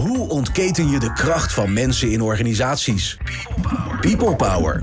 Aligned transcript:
Hoe 0.00 0.28
ontketen 0.28 0.90
je 0.90 0.98
de 0.98 1.12
kracht 1.12 1.52
van 1.52 1.72
mensen 1.72 2.10
in 2.10 2.22
organisaties? 2.22 3.18
People 4.00 4.36
Power. 4.36 4.80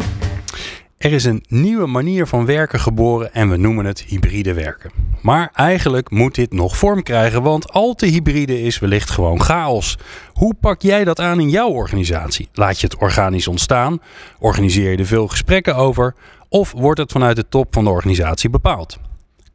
Er 0.97 1.13
is 1.13 1.23
een 1.23 1.43
nieuwe 1.47 1.85
manier 1.85 2.27
van 2.27 2.45
werken 2.45 2.79
geboren 2.79 3.33
en 3.33 3.49
we 3.49 3.57
noemen 3.57 3.85
het 3.85 4.03
hybride 4.03 4.53
werken. 4.53 4.91
Maar 5.21 5.51
eigenlijk 5.53 6.09
moet 6.11 6.35
dit 6.35 6.53
nog 6.53 6.77
vorm 6.77 7.03
krijgen, 7.03 7.41
want 7.41 7.71
al 7.71 7.93
te 7.93 8.05
hybride 8.05 8.61
is 8.61 8.79
wellicht 8.79 9.09
gewoon 9.09 9.41
chaos. 9.41 9.97
Hoe 10.33 10.53
pak 10.59 10.81
jij 10.81 11.03
dat 11.03 11.19
aan 11.19 11.39
in 11.39 11.49
jouw 11.49 11.69
organisatie? 11.69 12.49
Laat 12.53 12.79
je 12.79 12.87
het 12.87 12.97
organisch 12.97 13.47
ontstaan? 13.47 14.01
Organiseer 14.39 14.91
je 14.91 14.97
er 14.97 15.05
veel 15.05 15.27
gesprekken 15.27 15.75
over? 15.75 16.15
Of 16.49 16.71
wordt 16.71 16.99
het 16.99 17.11
vanuit 17.11 17.35
de 17.35 17.47
top 17.49 17.73
van 17.73 17.83
de 17.83 17.89
organisatie 17.89 18.49
bepaald? 18.49 18.97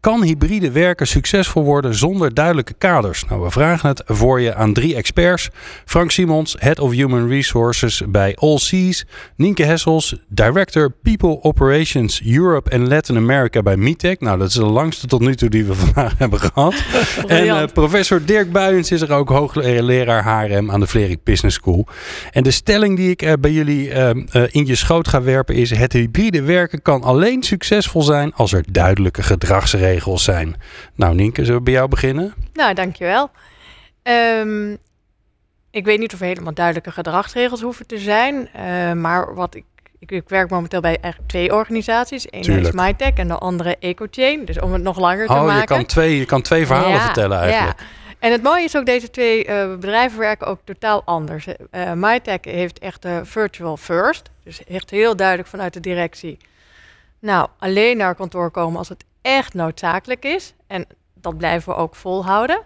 Kan 0.03 0.23
hybride 0.23 0.71
werken 0.71 1.07
succesvol 1.07 1.64
worden 1.64 1.95
zonder 1.95 2.35
duidelijke 2.35 2.75
kaders? 2.79 3.25
Nou, 3.25 3.43
we 3.43 3.50
vragen 3.50 3.89
het 3.89 4.03
voor 4.07 4.41
je 4.41 4.55
aan 4.55 4.73
drie 4.73 4.95
experts. 4.95 5.48
Frank 5.85 6.11
Simons, 6.11 6.57
Head 6.59 6.79
of 6.79 6.93
Human 6.93 7.29
Resources 7.29 8.03
bij 8.08 8.36
All 8.36 8.58
Seas. 8.58 9.04
Nienke 9.36 9.63
Hessels, 9.64 10.17
Director 10.29 10.91
People 11.03 11.43
Operations 11.43 12.22
Europe 12.27 12.71
en 12.71 12.89
Latin 12.89 13.17
America 13.17 13.63
bij 13.63 13.77
Mitec. 13.77 14.21
Nou, 14.21 14.39
dat 14.39 14.49
is 14.49 14.54
de 14.54 14.64
langste 14.64 15.07
tot 15.07 15.21
nu 15.21 15.35
toe 15.35 15.49
die 15.49 15.64
we 15.64 15.75
vandaag 15.85 16.19
hebben 16.19 16.41
gehad. 16.41 16.75
en 17.27 17.46
uh, 17.46 17.63
professor 17.72 18.25
Dirk 18.25 18.53
Buijens 18.53 18.91
is 18.91 19.00
er 19.00 19.13
ook 19.13 19.29
hoogleraar 19.29 20.25
HRM 20.25 20.71
aan 20.71 20.80
de 20.80 20.86
Vlerik 20.86 21.25
Business 21.25 21.57
School. 21.57 21.86
En 22.30 22.43
de 22.43 22.50
stelling 22.50 22.96
die 22.96 23.11
ik 23.11 23.22
uh, 23.22 23.32
bij 23.41 23.53
jullie 23.53 23.89
uh, 23.89 24.11
in 24.50 24.66
je 24.66 24.75
schoot 24.75 25.08
ga 25.08 25.22
werpen 25.22 25.55
is... 25.55 25.71
het 25.71 25.93
hybride 25.93 26.43
werken 26.43 26.82
kan 26.82 27.03
alleen 27.03 27.43
succesvol 27.43 28.03
zijn 28.03 28.35
als 28.35 28.53
er 28.53 28.64
duidelijke 28.72 29.22
gedragsregels 29.22 29.91
regels 29.93 30.25
zijn. 30.25 30.57
Nou, 30.95 31.14
Nienke, 31.14 31.41
zullen 31.45 31.59
we 31.59 31.64
bij 31.64 31.73
jou 31.73 31.89
beginnen? 31.89 32.34
Nou, 32.53 32.75
dankjewel. 32.75 33.31
Um, 34.03 34.78
ik 35.70 35.84
weet 35.84 35.98
niet 35.98 36.14
of 36.14 36.20
er 36.20 36.27
helemaal 36.27 36.55
duidelijke 36.55 36.91
gedragsregels 36.91 37.61
hoeven 37.61 37.87
te 37.87 37.98
zijn. 37.98 38.48
Uh, 38.56 38.92
maar 38.92 39.34
wat 39.34 39.55
ik, 39.55 39.64
ik, 39.98 40.11
ik, 40.11 40.28
werk 40.28 40.50
momenteel 40.50 40.81
bij 40.81 40.98
eigenlijk 41.00 41.31
twee 41.31 41.55
organisaties. 41.55 42.27
Eén 42.31 42.58
is 42.58 42.70
MyTech 42.70 43.12
en 43.14 43.28
de 43.28 43.39
andere 43.39 43.77
EcoChain. 43.78 44.44
Dus 44.44 44.61
om 44.61 44.72
het 44.72 44.83
nog 44.83 44.98
langer 44.98 45.27
te 45.27 45.33
oh, 45.33 45.44
maken. 45.44 45.61
Je 45.61 45.66
kan 45.66 45.86
twee, 45.86 46.19
je 46.19 46.25
kan 46.25 46.42
twee 46.42 46.66
verhalen 46.66 46.91
ja, 46.91 47.05
vertellen 47.05 47.38
eigenlijk. 47.38 47.81
Ja. 47.81 47.86
En 48.19 48.33
het 48.33 48.42
mooie 48.42 48.64
is 48.64 48.77
ook, 48.77 48.86
deze 48.86 49.11
twee 49.11 49.48
uh, 49.48 49.69
bedrijven 49.69 50.19
werken 50.19 50.47
ook 50.47 50.61
totaal 50.64 51.03
anders. 51.05 51.47
Uh, 51.47 51.92
MyTech 51.92 52.38
heeft 52.41 52.78
echt 52.78 53.06
virtual 53.22 53.77
first. 53.77 54.31
Dus 54.44 54.64
echt 54.64 54.91
heel 54.91 55.16
duidelijk 55.16 55.48
vanuit 55.48 55.72
de 55.72 55.81
directie. 55.81 56.38
Nou, 57.19 57.48
alleen 57.59 57.97
naar 57.97 58.14
kantoor 58.14 58.50
komen 58.50 58.78
als 58.78 58.88
het 58.88 59.05
echt 59.23 59.55
noodzakelijk 59.55 60.25
is. 60.25 60.55
En 60.67 60.87
dat 61.15 61.37
blijven 61.37 61.73
we 61.73 61.78
ook 61.78 61.95
volhouden. 61.95 62.65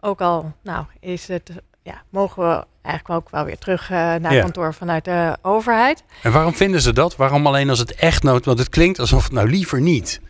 Ook 0.00 0.20
al 0.20 0.52
nou, 0.62 0.84
is 1.00 1.28
het, 1.28 1.50
ja, 1.82 2.02
mogen 2.10 2.48
we 2.48 2.64
eigenlijk 2.82 3.20
ook 3.20 3.30
wel 3.30 3.44
weer 3.44 3.58
terug 3.58 3.90
uh, 3.90 3.96
naar 3.96 4.34
ja. 4.34 4.40
kantoor 4.40 4.74
vanuit 4.74 5.04
de 5.04 5.36
overheid. 5.42 6.04
En 6.22 6.32
waarom 6.32 6.54
vinden 6.54 6.80
ze 6.80 6.92
dat? 6.92 7.16
Waarom 7.16 7.46
alleen 7.46 7.70
als 7.70 7.78
het 7.78 7.94
echt 7.94 8.22
nood? 8.22 8.44
Want 8.44 8.58
het 8.58 8.68
klinkt 8.68 8.98
alsof 8.98 9.22
het 9.22 9.32
nou 9.32 9.48
liever 9.48 9.80
niet. 9.80 10.20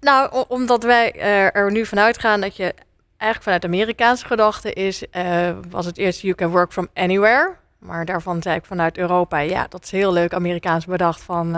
Nou, 0.00 0.44
omdat 0.48 0.82
wij 0.82 1.12
er 1.52 1.70
nu 1.72 1.86
vanuit 1.86 2.18
gaan 2.18 2.40
dat 2.40 2.56
je 2.56 2.74
eigenlijk 3.16 3.42
vanuit 3.42 3.64
Amerikaanse 3.64 4.26
gedachte 4.26 4.72
is, 4.72 5.04
uh, 5.12 5.50
was 5.70 5.86
het 5.86 5.98
eerst 5.98 6.20
you 6.20 6.34
can 6.34 6.50
work 6.50 6.72
from 6.72 6.88
anywhere. 6.94 7.54
Maar 7.78 8.04
daarvan 8.04 8.42
zei 8.42 8.56
ik 8.56 8.64
vanuit 8.64 8.98
Europa, 8.98 9.38
ja, 9.38 9.66
dat 9.68 9.84
is 9.84 9.90
heel 9.90 10.12
leuk 10.12 10.34
Amerikaans 10.34 10.84
bedacht 10.84 11.20
van 11.20 11.56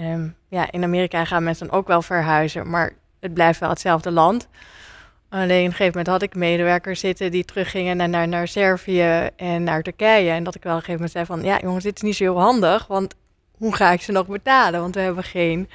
Um, 0.00 0.36
ja, 0.48 0.72
in 0.72 0.82
Amerika 0.82 1.24
gaan 1.24 1.42
mensen 1.42 1.68
dan 1.68 1.76
ook 1.78 1.86
wel 1.86 2.02
verhuizen, 2.02 2.70
maar 2.70 2.92
het 3.20 3.34
blijft 3.34 3.60
wel 3.60 3.68
hetzelfde 3.68 4.10
land. 4.10 4.48
Alleen 5.28 5.44
op 5.44 5.50
een 5.50 5.70
gegeven 5.70 5.86
moment 5.86 6.06
had 6.06 6.22
ik 6.22 6.34
medewerkers 6.34 7.00
zitten 7.00 7.30
die 7.30 7.44
teruggingen 7.44 7.96
naar, 7.96 8.08
naar, 8.08 8.28
naar 8.28 8.48
Servië 8.48 9.28
en 9.36 9.62
naar 9.62 9.82
Turkije. 9.82 10.30
En 10.30 10.44
dat 10.44 10.54
ik 10.54 10.62
wel 10.62 10.72
op 10.72 10.78
een 10.78 10.84
gegeven 10.84 11.06
moment 11.06 11.10
zei 11.12 11.24
van, 11.24 11.42
ja 11.42 11.60
jongens, 11.60 11.84
dit 11.84 11.96
is 11.96 12.02
niet 12.02 12.16
zo 12.16 12.24
heel 12.24 12.40
handig, 12.40 12.86
want 12.86 13.14
hoe 13.56 13.74
ga 13.74 13.92
ik 13.92 14.02
ze 14.02 14.12
nog 14.12 14.26
betalen? 14.26 14.80
Want 14.80 14.94
we 14.94 15.00
hebben 15.00 15.24
geen 15.24 15.68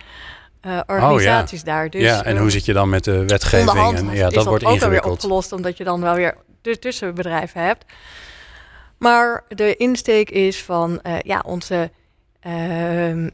uh, 0.66 0.80
organisaties 0.88 1.60
oh, 1.60 1.66
ja. 1.66 1.74
daar. 1.74 1.90
Dus, 1.90 2.02
ja, 2.02 2.24
en 2.24 2.38
hoe 2.38 2.50
zit 2.50 2.66
je 2.66 2.74
dan 2.74 2.90
met 2.90 3.04
de 3.04 3.26
wetgeving? 3.26 3.98
En, 3.98 4.10
ja, 4.10 4.30
dat 4.30 4.46
wordt 4.46 4.66
ook 4.66 4.80
weer 4.80 5.04
opgelost, 5.04 5.52
omdat 5.52 5.78
je 5.78 5.84
dan 5.84 6.02
wel 6.02 6.16
weer 6.16 6.36
tussen 6.80 7.16
bedrijven 7.16 7.62
hebt. 7.62 7.86
Maar 8.98 9.44
de 9.48 9.76
insteek 9.76 10.30
is 10.30 10.64
van, 10.64 11.00
uh, 11.04 11.20
ja, 11.20 11.44
onze 11.46 11.92
uh, 12.48 13.28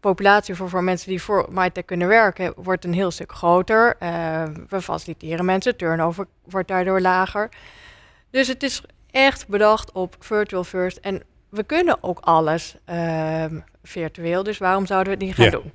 populatie 0.00 0.54
voor, 0.54 0.68
voor 0.68 0.84
mensen 0.84 1.08
die 1.08 1.22
voor 1.22 1.48
MyTech 1.50 1.84
kunnen 1.84 2.08
werken 2.08 2.52
wordt 2.56 2.84
een 2.84 2.92
heel 2.92 3.10
stuk 3.10 3.32
groter. 3.32 3.96
Uh, 4.02 4.42
we 4.68 4.80
faciliteren 4.80 5.44
mensen, 5.44 5.76
turnover 5.76 6.26
wordt 6.44 6.68
daardoor 6.68 7.00
lager. 7.00 7.48
Dus 8.30 8.48
het 8.48 8.62
is 8.62 8.82
echt 9.10 9.48
bedacht 9.48 9.92
op 9.92 10.16
virtual 10.18 10.64
first. 10.64 10.96
En 10.96 11.22
we 11.48 11.62
kunnen 11.62 12.02
ook 12.02 12.18
alles 12.18 12.76
uh, 12.90 13.44
virtueel, 13.82 14.42
dus 14.42 14.58
waarom 14.58 14.86
zouden 14.86 15.12
we 15.12 15.18
het 15.18 15.26
niet 15.26 15.34
gaan 15.34 15.44
ja. 15.44 15.50
doen? 15.50 15.72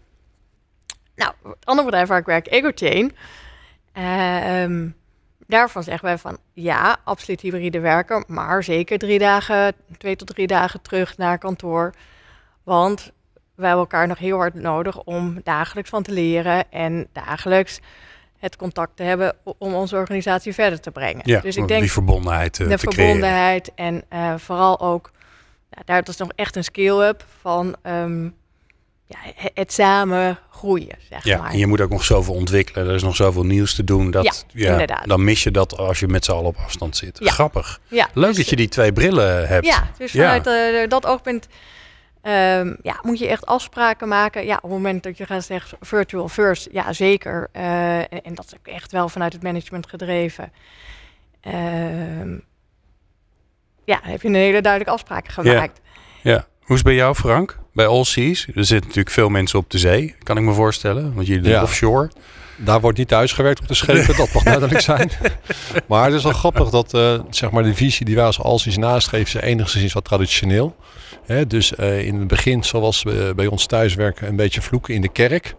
Nou, 1.15 1.33
het 1.43 1.65
andere 1.65 1.87
bedrijf 1.87 2.07
waar 2.07 2.19
ik 2.19 2.25
werk, 2.25 2.47
EgoChain. 2.47 3.15
Uh, 3.93 4.89
daarvan 5.47 5.83
zeggen 5.83 6.05
wij 6.05 6.17
van 6.17 6.37
ja, 6.53 6.97
absoluut 7.03 7.41
hybride 7.41 7.79
werken, 7.79 8.23
maar 8.27 8.63
zeker 8.63 8.97
drie 8.97 9.19
dagen, 9.19 9.73
twee 9.97 10.15
tot 10.15 10.27
drie 10.27 10.47
dagen 10.47 10.81
terug 10.81 11.17
naar 11.17 11.37
kantoor. 11.37 11.93
Want 12.63 13.11
wij 13.55 13.67
hebben 13.67 13.85
elkaar 13.85 14.07
nog 14.07 14.17
heel 14.17 14.37
hard 14.37 14.53
nodig 14.53 15.03
om 15.03 15.39
dagelijks 15.43 15.89
van 15.89 16.03
te 16.03 16.11
leren 16.11 16.71
en 16.71 17.07
dagelijks 17.13 17.79
het 18.37 18.55
contact 18.55 18.95
te 18.95 19.03
hebben 19.03 19.35
om 19.57 19.73
onze 19.73 19.95
organisatie 19.95 20.53
verder 20.53 20.79
te 20.79 20.91
brengen. 20.91 21.21
Ja, 21.23 21.39
dus 21.39 21.55
ik 21.55 21.67
denk 21.67 21.81
die 21.81 21.91
verbondenheid 21.91 22.59
uh, 22.59 22.69
de 22.69 22.77
te 22.77 22.91
verbondenheid 22.91 23.71
en 23.75 24.03
uh, 24.13 24.33
vooral 24.37 24.79
ook 24.79 25.11
ja, 25.69 25.81
daar 25.85 26.07
is 26.07 26.17
nog 26.17 26.31
echt 26.35 26.55
een 26.55 26.63
skill-up 26.63 27.25
van 27.41 27.75
um, 27.83 28.35
ja, 29.07 29.17
het 29.53 29.73
samen 29.73 30.39
groeien. 30.49 30.97
Zeg 31.09 31.23
ja, 31.23 31.37
maar. 31.37 31.51
en 31.51 31.57
je 31.57 31.67
moet 31.67 31.81
ook 31.81 31.89
nog 31.89 32.03
zoveel 32.03 32.33
ontwikkelen. 32.33 32.87
Er 32.87 32.95
is 32.95 33.03
nog 33.03 33.15
zoveel 33.15 33.43
nieuws 33.43 33.75
te 33.75 33.83
doen. 33.83 34.11
Dat, 34.11 34.45
ja, 34.53 34.71
inderdaad. 34.71 35.07
Dan 35.07 35.23
mis 35.23 35.43
je 35.43 35.51
dat 35.51 35.77
als 35.77 35.99
je 35.99 36.07
met 36.07 36.25
z'n 36.25 36.31
allen 36.31 36.45
op 36.45 36.57
afstand 36.57 36.97
zit. 36.97 37.19
Ja. 37.19 37.31
Grappig. 37.31 37.79
Ja, 37.87 38.09
Leuk 38.13 38.27
dus, 38.27 38.37
dat 38.37 38.49
je 38.49 38.55
die 38.55 38.67
twee 38.67 38.93
brillen 38.93 39.47
hebt. 39.47 39.65
Ja, 39.65 39.89
dus 39.97 40.11
vanuit 40.11 40.47
uh, 40.47 40.87
dat 40.87 41.05
oogpunt 41.05 41.47
Um, 42.27 42.77
ja, 42.81 42.99
moet 43.01 43.19
je 43.19 43.27
echt 43.27 43.45
afspraken 43.45 44.07
maken. 44.07 44.45
Ja, 44.45 44.55
op 44.55 44.61
het 44.61 44.71
moment 44.71 45.03
dat 45.03 45.17
je 45.17 45.25
gaat 45.25 45.45
zeggen 45.45 45.77
virtual 45.81 46.29
first, 46.29 46.67
ja 46.71 46.93
zeker. 46.93 47.49
Uh, 47.53 47.97
en, 47.97 48.23
en, 48.23 48.35
dat 48.35 48.45
is 48.45 48.53
ook 48.57 48.67
echt 48.67 48.91
wel 48.91 49.09
vanuit 49.09 49.33
het 49.33 49.43
management 49.43 49.87
gedreven. 49.87 50.51
Um, 51.47 52.43
ja, 53.83 53.99
heb 54.01 54.21
je 54.21 54.27
een 54.27 54.35
hele 54.35 54.61
duidelijke 54.61 54.93
afspraken 54.93 55.33
gemaakt. 55.33 55.81
Ja. 56.21 56.31
ja. 56.31 56.45
Hoe 56.59 56.75
is 56.75 56.81
het 56.81 56.83
bij 56.83 56.95
jou, 56.95 57.15
Frank? 57.15 57.57
Bij 57.73 57.87
All 57.87 58.03
Seas? 58.03 58.47
Er 58.47 58.65
zitten 58.65 58.87
natuurlijk 58.87 59.09
veel 59.15 59.29
mensen 59.29 59.59
op 59.59 59.69
de 59.69 59.77
zee, 59.77 60.15
kan 60.23 60.37
ik 60.37 60.43
me 60.43 60.53
voorstellen. 60.53 61.13
Want 61.13 61.27
jullie 61.27 61.49
ja. 61.49 61.61
offshore. 61.61 62.11
Daar 62.57 62.81
wordt 62.81 62.97
niet 62.97 63.07
thuisgewerkt 63.07 63.61
op 63.61 63.67
de 63.67 63.73
schepen, 63.73 64.17
dat 64.17 64.33
mag 64.33 64.43
duidelijk 64.43 64.81
zijn. 64.91 65.11
Maar 65.87 66.05
het 66.05 66.13
is 66.13 66.23
wel 66.23 66.33
grappig 66.33 66.69
dat 66.69 66.93
uh, 66.93 67.19
zeg 67.29 67.51
maar 67.51 67.63
de 67.63 67.75
visie 67.75 68.05
die 68.05 68.15
wij 68.15 68.25
als 68.25 68.41
Alsies 68.41 68.77
nastreven, 68.77 69.41
is 69.41 69.47
enigszins 69.47 69.93
wat 69.93 70.05
traditioneel. 70.05 70.75
Dus 71.47 71.73
uh, 71.79 72.05
in 72.05 72.19
het 72.19 72.27
begin, 72.27 72.63
zoals 72.63 73.03
we 73.03 73.33
bij 73.35 73.47
ons 73.47 73.65
thuiswerken, 73.65 74.27
een 74.27 74.35
beetje 74.35 74.61
vloeken 74.61 74.93
in 74.93 75.01
de 75.01 75.11
kerk. 75.11 75.55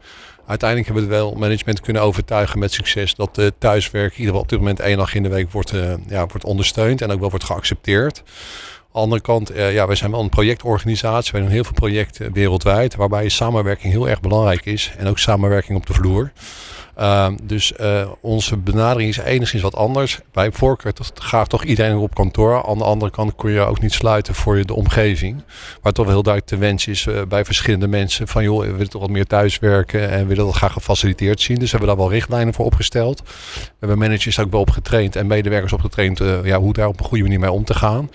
Uiteindelijk 0.47 0.88
hebben 0.88 1.09
we 1.09 1.15
wel 1.15 1.34
management 1.34 1.81
kunnen 1.81 2.03
overtuigen 2.03 2.59
met 2.59 2.72
succes 2.72 3.15
dat 3.15 3.38
uh, 3.38 3.47
thuiswerk 3.59 4.12
in 4.12 4.19
ieder 4.19 4.26
geval 4.26 4.41
op 4.41 4.49
dit 4.49 4.59
moment 4.59 4.81
één 4.81 4.97
dag 4.97 5.15
in 5.15 5.22
de 5.22 5.28
week 5.28 5.50
wordt, 5.50 5.72
uh, 5.72 5.94
ja, 6.09 6.26
wordt 6.26 6.44
ondersteund 6.44 7.03
en 7.03 7.10
ook 7.10 7.21
wel 7.21 7.31
wordt 7.31 7.44
geaccepteerd. 7.44 8.22
Aan 8.26 8.93
de 8.93 8.99
andere 8.99 9.21
kant, 9.21 9.50
ja, 9.55 9.87
wij 9.87 9.97
zijn 9.97 10.10
wel 10.10 10.21
een 10.21 10.28
projectorganisatie. 10.28 11.32
We 11.32 11.38
doen 11.38 11.49
heel 11.49 11.65
veel 11.65 11.72
projecten 11.72 12.32
wereldwijd, 12.32 12.94
waarbij 12.94 13.28
samenwerking 13.28 13.93
heel 13.93 14.09
erg 14.09 14.21
belangrijk 14.21 14.65
is. 14.65 14.93
En 14.99 15.06
ook 15.06 15.19
samenwerking 15.19 15.78
op 15.78 15.87
de 15.87 15.93
vloer. 15.93 16.32
Uh, 16.98 17.28
dus 17.42 17.72
uh, 17.80 18.08
onze 18.20 18.56
benadering 18.56 19.08
is 19.08 19.18
enigszins 19.18 19.62
wat 19.62 19.74
anders. 19.74 20.20
Bij 20.32 20.52
voorkeur 20.52 20.92
graag 21.14 21.46
toch 21.46 21.64
iedereen 21.64 21.96
op 21.96 22.14
kantoor. 22.14 22.66
Aan 22.66 22.78
de 22.78 22.84
andere 22.84 23.10
kant 23.10 23.37
kun 23.37 23.50
je 23.50 23.60
ook 23.60 23.81
niet 23.81 23.93
sluiten 23.93 24.34
voor 24.34 24.64
de 24.64 24.75
omgeving. 24.75 25.43
Waar 25.82 25.93
toch 25.93 26.04
wel 26.04 26.14
heel 26.14 26.22
duidelijk 26.22 26.52
de 26.52 26.66
wens 26.66 26.87
is 26.87 27.06
uh, 27.06 27.22
bij 27.28 27.44
verschillende 27.44 27.88
mensen. 27.88 28.28
Van 28.28 28.43
joh, 28.43 28.60
we 28.60 28.70
willen 28.70 28.90
toch 28.90 29.00
wat 29.00 29.10
meer 29.10 29.26
thuiswerken 29.26 30.10
en 30.10 30.19
we 30.19 30.26
willen 30.26 30.44
dat 30.44 30.54
graag 30.54 30.72
gefaciliteerd 30.72 31.40
zien. 31.40 31.58
Dus 31.58 31.70
we 31.70 31.76
hebben 31.76 31.96
daar 31.96 32.04
wel 32.04 32.14
richtlijnen 32.14 32.54
voor 32.54 32.64
opgesteld. 32.64 33.22
We 33.25 33.70
hebben 33.78 33.99
managers 33.99 34.38
ook 34.38 34.50
wel 34.50 34.60
op 34.60 34.70
getraind 34.70 35.16
en 35.16 35.26
medewerkers 35.26 35.72
op 35.72 35.81
getraind 35.81 36.20
ja, 36.42 36.58
hoe 36.58 36.72
daar 36.72 36.88
op 36.88 37.00
een 37.00 37.06
goede 37.06 37.22
manier 37.22 37.40
mee 37.40 37.50
om 37.50 37.64
te 37.64 37.75
gaan. 37.75 38.10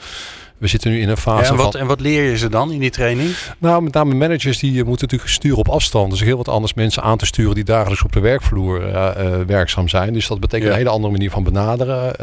We 0.62 0.68
zitten 0.68 0.92
nu 0.92 1.02
in 1.02 1.10
een 1.10 1.18
fase 1.18 1.44
Ja, 1.44 1.50
en, 1.50 1.56
wat, 1.56 1.72
van... 1.72 1.82
en 1.82 1.88
wat 1.88 2.00
leer 2.00 2.30
je 2.30 2.38
ze 2.38 2.50
dan 2.50 2.72
in 2.72 2.80
die 2.80 2.90
training? 2.90 3.36
Nou, 3.58 3.82
met 3.82 3.94
name 3.94 4.14
managers 4.14 4.60
die 4.60 4.80
eh, 4.80 4.86
moeten 4.86 5.06
natuurlijk 5.06 5.32
sturen 5.32 5.58
op 5.58 5.70
afstand. 5.70 6.12
Dus 6.12 6.22
heel 6.22 6.38
wat 6.38 6.48
anders 6.48 6.74
mensen 6.74 7.04
aan 7.04 7.18
te 7.18 7.26
sturen 7.26 7.56
die 7.56 7.64
dagelijks 7.64 8.04
op 8.04 8.12
de 8.12 8.20
werkvloer 8.20 8.88
eh, 8.88 9.10
eh, 9.10 9.46
werkzaam 9.48 9.88
zijn. 9.88 10.14
Dus 10.14 10.28
dat 10.28 10.40
betekent 10.40 10.68
Ja. 10.68 10.72
een 10.72 10.78
hele 10.78 10.90
andere 10.90 11.12
manier 11.12 11.32
van 11.32 11.44
benaderen. 11.44 12.16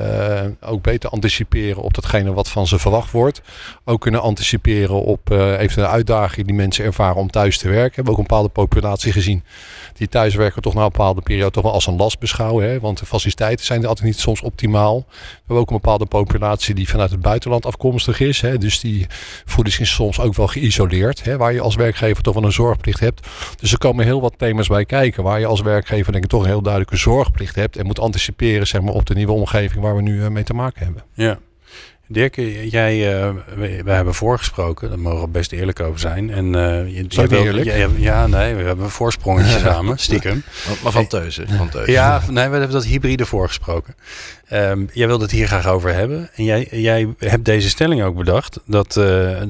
Ook 0.60 0.82
beter 0.82 1.10
anticiperen 1.10 1.82
op 1.82 1.94
datgene 1.94 2.32
wat 2.32 2.48
van 2.48 2.66
ze 2.66 2.78
verwacht 2.78 3.10
wordt. 3.10 3.40
Ook 3.84 4.00
kunnen 4.00 4.22
anticiperen 4.22 5.02
op 5.02 5.30
eventuele 5.30 5.90
uitdagingen 5.90 6.46
die 6.46 6.56
mensen 6.56 6.84
ervaren 6.84 7.16
om 7.16 7.30
thuis 7.30 7.58
te 7.58 7.68
werken. 7.68 7.88
We 7.88 7.94
hebben 7.94 8.12
ook 8.12 8.18
een 8.18 8.26
bepaalde 8.26 8.48
populatie 8.48 9.12
gezien 9.12 9.42
die 9.98 10.08
thuiswerken 10.08 10.62
toch 10.62 10.74
na 10.74 10.82
een 10.82 10.90
bepaalde 10.90 11.20
periode 11.20 11.50
toch 11.50 11.62
wel 11.62 11.72
als 11.72 11.86
een 11.86 11.96
last 11.96 12.18
beschouwen. 12.18 12.68
Hè? 12.68 12.80
Want 12.80 12.98
de 12.98 13.06
faciliteiten 13.06 13.64
zijn 13.64 13.86
altijd 13.86 14.06
niet 14.06 14.18
soms 14.18 14.40
optimaal. 14.40 15.04
We 15.08 15.14
hebben 15.36 15.56
ook 15.56 15.70
een 15.70 15.76
bepaalde 15.76 16.06
populatie 16.06 16.74
die 16.74 16.88
vanuit 16.88 17.10
het 17.10 17.20
buitenland 17.20 17.66
afkomstig 17.66 18.20
is. 18.20 18.40
Hè? 18.40 18.58
Dus 18.58 18.80
die 18.80 19.06
voelen 19.44 19.72
zich 19.72 19.86
soms 19.86 20.20
ook 20.20 20.34
wel 20.34 20.46
geïsoleerd. 20.46 21.24
Hè? 21.24 21.36
Waar 21.36 21.52
je 21.52 21.60
als 21.60 21.74
werkgever 21.74 22.22
toch 22.22 22.34
wel 22.34 22.44
een 22.44 22.52
zorgplicht 22.52 23.00
hebt. 23.00 23.26
Dus 23.60 23.72
er 23.72 23.78
komen 23.78 24.04
heel 24.04 24.20
wat 24.20 24.34
thema's 24.36 24.68
bij 24.68 24.84
kijken. 24.84 25.22
Waar 25.22 25.40
je 25.40 25.46
als 25.46 25.60
werkgever 25.60 26.12
denk 26.12 26.24
ik 26.24 26.30
toch 26.30 26.42
een 26.42 26.48
heel 26.48 26.62
duidelijke 26.62 26.96
zorgplicht 26.96 27.54
hebt. 27.54 27.76
En 27.76 27.86
moet 27.86 28.00
anticiperen 28.00 28.66
zeg 28.66 28.80
maar, 28.80 28.94
op 28.94 29.06
de 29.06 29.14
nieuwe 29.14 29.32
omgeving 29.32 29.82
waar 29.82 29.96
we 29.96 30.02
nu 30.02 30.22
eh, 30.22 30.28
mee 30.28 30.44
te 30.44 30.54
maken 30.54 30.84
hebben. 30.84 31.02
Ja. 31.14 31.38
Dirk, 32.10 32.34
jij, 32.70 33.18
eh, 33.22 33.30
we, 33.56 33.82
we 33.82 33.90
hebben 33.90 34.14
voorgesproken, 34.14 34.88
daar 34.88 34.98
mogen 34.98 35.20
we 35.20 35.28
best 35.28 35.52
eerlijk 35.52 35.80
over 35.80 36.00
zijn. 36.00 36.30
En, 36.30 36.54
eh, 36.54 36.96
je, 37.08 37.26
wil- 37.26 37.44
eerlijk? 37.44 37.98
ja, 37.98 38.26
nee, 38.26 38.54
we 38.54 38.62
hebben 38.62 38.84
een 38.84 38.90
voorsprongetje 38.90 39.58
samen, 39.68 39.98
stiekem. 39.98 40.42
Maar, 40.66 40.76
maar 40.82 40.92
van 40.92 41.06
thuis, 41.06 41.36
hè? 41.36 41.44
Van 41.56 41.68
thuis. 41.68 41.86
Ja, 41.88 42.22
nee, 42.30 42.34
we 42.48 42.56
hebben 42.56 42.70
dat 42.70 42.84
hybride 42.84 43.26
voorgesproken. 43.26 43.94
Ehm, 44.48 44.84
jij 44.92 45.06
wilde 45.06 45.22
het 45.22 45.32
hier 45.32 45.46
graag 45.46 45.66
over 45.66 45.94
hebben. 45.94 46.30
En 46.34 46.44
jij, 46.44 46.68
jij 46.70 47.08
hebt 47.18 47.44
deze 47.44 47.68
stelling 47.68 48.02
ook 48.02 48.16
bedacht, 48.16 48.60
dat, 48.66 48.96
eh, 48.96 49.42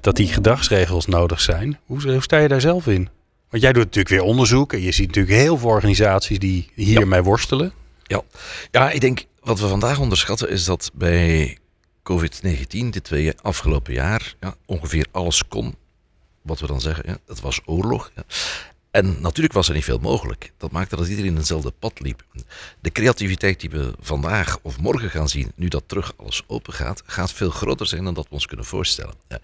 dat- 0.00 0.16
die 0.16 0.28
gedragsregels 0.28 1.06
nodig 1.06 1.40
zijn. 1.40 1.78
Hoe, 1.86 2.02
hoe 2.12 2.22
sta 2.22 2.38
je 2.38 2.48
daar 2.48 2.60
zelf 2.60 2.86
in? 2.86 3.08
Want 3.50 3.62
jij 3.62 3.72
doet 3.72 3.84
natuurlijk 3.84 4.14
weer 4.14 4.22
onderzoek 4.22 4.72
en 4.72 4.82
je 4.82 4.92
ziet 4.92 5.06
natuurlijk 5.06 5.36
heel 5.36 5.58
veel 5.58 5.68
organisaties 5.68 6.38
die 6.38 6.70
hiermee 6.74 7.22
worstelen. 7.22 7.72
Ja, 8.70 8.90
ik 8.90 9.00
denk 9.00 9.24
wat 9.40 9.60
we 9.60 9.66
vandaag 9.66 9.98
onderschatten 10.00 10.50
is 10.50 10.64
dat 10.64 10.90
bij 10.94 11.58
COVID-19 12.12 12.66
dit 12.68 13.04
twee 13.04 13.32
afgelopen 13.40 13.92
jaar 13.92 14.34
ja, 14.40 14.56
ongeveer 14.66 15.06
alles 15.10 15.48
kon. 15.48 15.74
Wat 16.42 16.60
we 16.60 16.66
dan 16.66 16.80
zeggen, 16.80 17.04
ja, 17.06 17.18
het 17.26 17.40
was 17.40 17.60
oorlog. 17.64 18.10
Ja. 18.16 18.22
En 18.90 19.20
natuurlijk 19.20 19.54
was 19.54 19.68
er 19.68 19.74
niet 19.74 19.84
veel 19.84 19.98
mogelijk. 19.98 20.52
Dat 20.56 20.70
maakte 20.70 20.96
dat 20.96 21.08
iedereen 21.08 21.36
eenzelfde 21.36 21.70
pad 21.70 22.00
liep. 22.00 22.24
De 22.80 22.90
creativiteit 22.90 23.60
die 23.60 23.70
we 23.70 23.94
vandaag 24.00 24.58
of 24.62 24.80
morgen 24.80 25.10
gaan 25.10 25.28
zien, 25.28 25.52
nu 25.54 25.68
dat 25.68 25.82
terug 25.86 26.12
alles 26.16 26.42
open 26.46 26.72
gaat, 26.72 27.02
gaat 27.06 27.32
veel 27.32 27.50
groter 27.50 27.86
zijn 27.86 28.04
dan 28.04 28.14
dat 28.14 28.24
we 28.28 28.34
ons 28.34 28.46
kunnen 28.46 28.66
voorstellen. 28.66 29.14
Ja. 29.28 29.38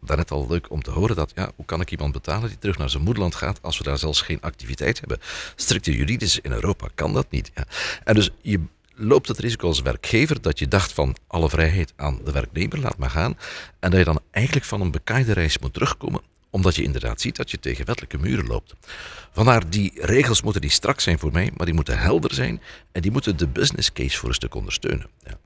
Daarnet 0.00 0.30
al 0.30 0.46
leuk 0.48 0.70
om 0.70 0.82
te 0.82 0.90
horen 0.90 1.16
dat, 1.16 1.32
ja, 1.34 1.52
hoe 1.56 1.64
kan 1.64 1.80
ik 1.80 1.90
iemand 1.90 2.12
betalen 2.12 2.48
die 2.48 2.58
terug 2.58 2.78
naar 2.78 2.90
zijn 2.90 3.02
moederland 3.02 3.34
gaat 3.34 3.62
als 3.62 3.78
we 3.78 3.84
daar 3.84 3.98
zelfs 3.98 4.20
geen 4.20 4.40
activiteit 4.40 5.00
hebben? 5.00 5.18
Stricte 5.56 5.96
juridisch 5.96 6.40
in 6.40 6.52
Europa 6.52 6.88
kan 6.94 7.12
dat 7.12 7.30
niet. 7.30 7.50
Ja. 7.54 7.64
En 8.04 8.14
dus 8.14 8.30
je 8.40 8.60
loopt 9.02 9.28
het 9.28 9.38
risico 9.38 9.66
als 9.66 9.80
werkgever 9.80 10.40
dat 10.40 10.58
je 10.58 10.68
dacht 10.68 10.92
van 10.92 11.16
alle 11.26 11.48
vrijheid 11.48 11.92
aan 11.96 12.20
de 12.24 12.32
werknemer, 12.32 12.78
laat 12.78 12.96
maar 12.96 13.10
gaan. 13.10 13.38
En 13.78 13.90
dat 13.90 13.98
je 13.98 14.04
dan 14.04 14.20
eigenlijk 14.30 14.66
van 14.66 14.80
een 14.80 14.90
bekaaide 14.90 15.32
reis 15.32 15.58
moet 15.58 15.72
terugkomen 15.72 16.20
omdat 16.50 16.76
je 16.76 16.82
inderdaad 16.82 17.20
ziet 17.20 17.36
dat 17.36 17.50
je 17.50 17.58
tegen 17.58 17.86
wettelijke 17.86 18.18
muren 18.18 18.46
loopt. 18.46 18.74
Vandaar 19.32 19.70
die 19.70 19.92
regels 19.94 20.42
moeten 20.42 20.60
die 20.60 20.70
strak 20.70 21.00
zijn 21.00 21.18
voor 21.18 21.32
mij, 21.32 21.50
maar 21.56 21.66
die 21.66 21.74
moeten 21.74 21.98
helder 21.98 22.34
zijn 22.34 22.60
en 22.92 23.02
die 23.02 23.10
moeten 23.10 23.36
de 23.36 23.46
business 23.46 23.92
case 23.92 24.18
voor 24.18 24.28
een 24.28 24.34
stuk 24.34 24.54
ondersteunen. 24.54 25.06
Ja. 25.24 25.38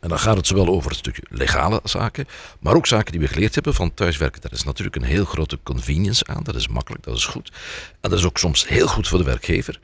En 0.00 0.08
dan 0.08 0.18
gaat 0.18 0.36
het 0.36 0.46
zowel 0.46 0.66
over 0.66 0.90
het 0.90 0.98
stukje 0.98 1.22
legale 1.28 1.80
zaken, 1.84 2.26
maar 2.60 2.74
ook 2.74 2.86
zaken 2.86 3.12
die 3.12 3.20
we 3.20 3.28
geleerd 3.28 3.54
hebben 3.54 3.74
van 3.74 3.94
thuiswerken. 3.94 4.40
Daar 4.40 4.52
is 4.52 4.64
natuurlijk 4.64 4.96
een 4.96 5.02
heel 5.02 5.24
grote 5.24 5.58
convenience 5.62 6.26
aan, 6.26 6.42
dat 6.42 6.54
is 6.54 6.68
makkelijk, 6.68 7.04
dat 7.04 7.16
is 7.16 7.24
goed. 7.24 7.52
En 8.00 8.10
dat 8.10 8.18
is 8.18 8.24
ook 8.24 8.38
soms 8.38 8.68
heel 8.68 8.88
goed 8.88 9.08
voor 9.08 9.18
de 9.18 9.24
werkgever. 9.24 9.80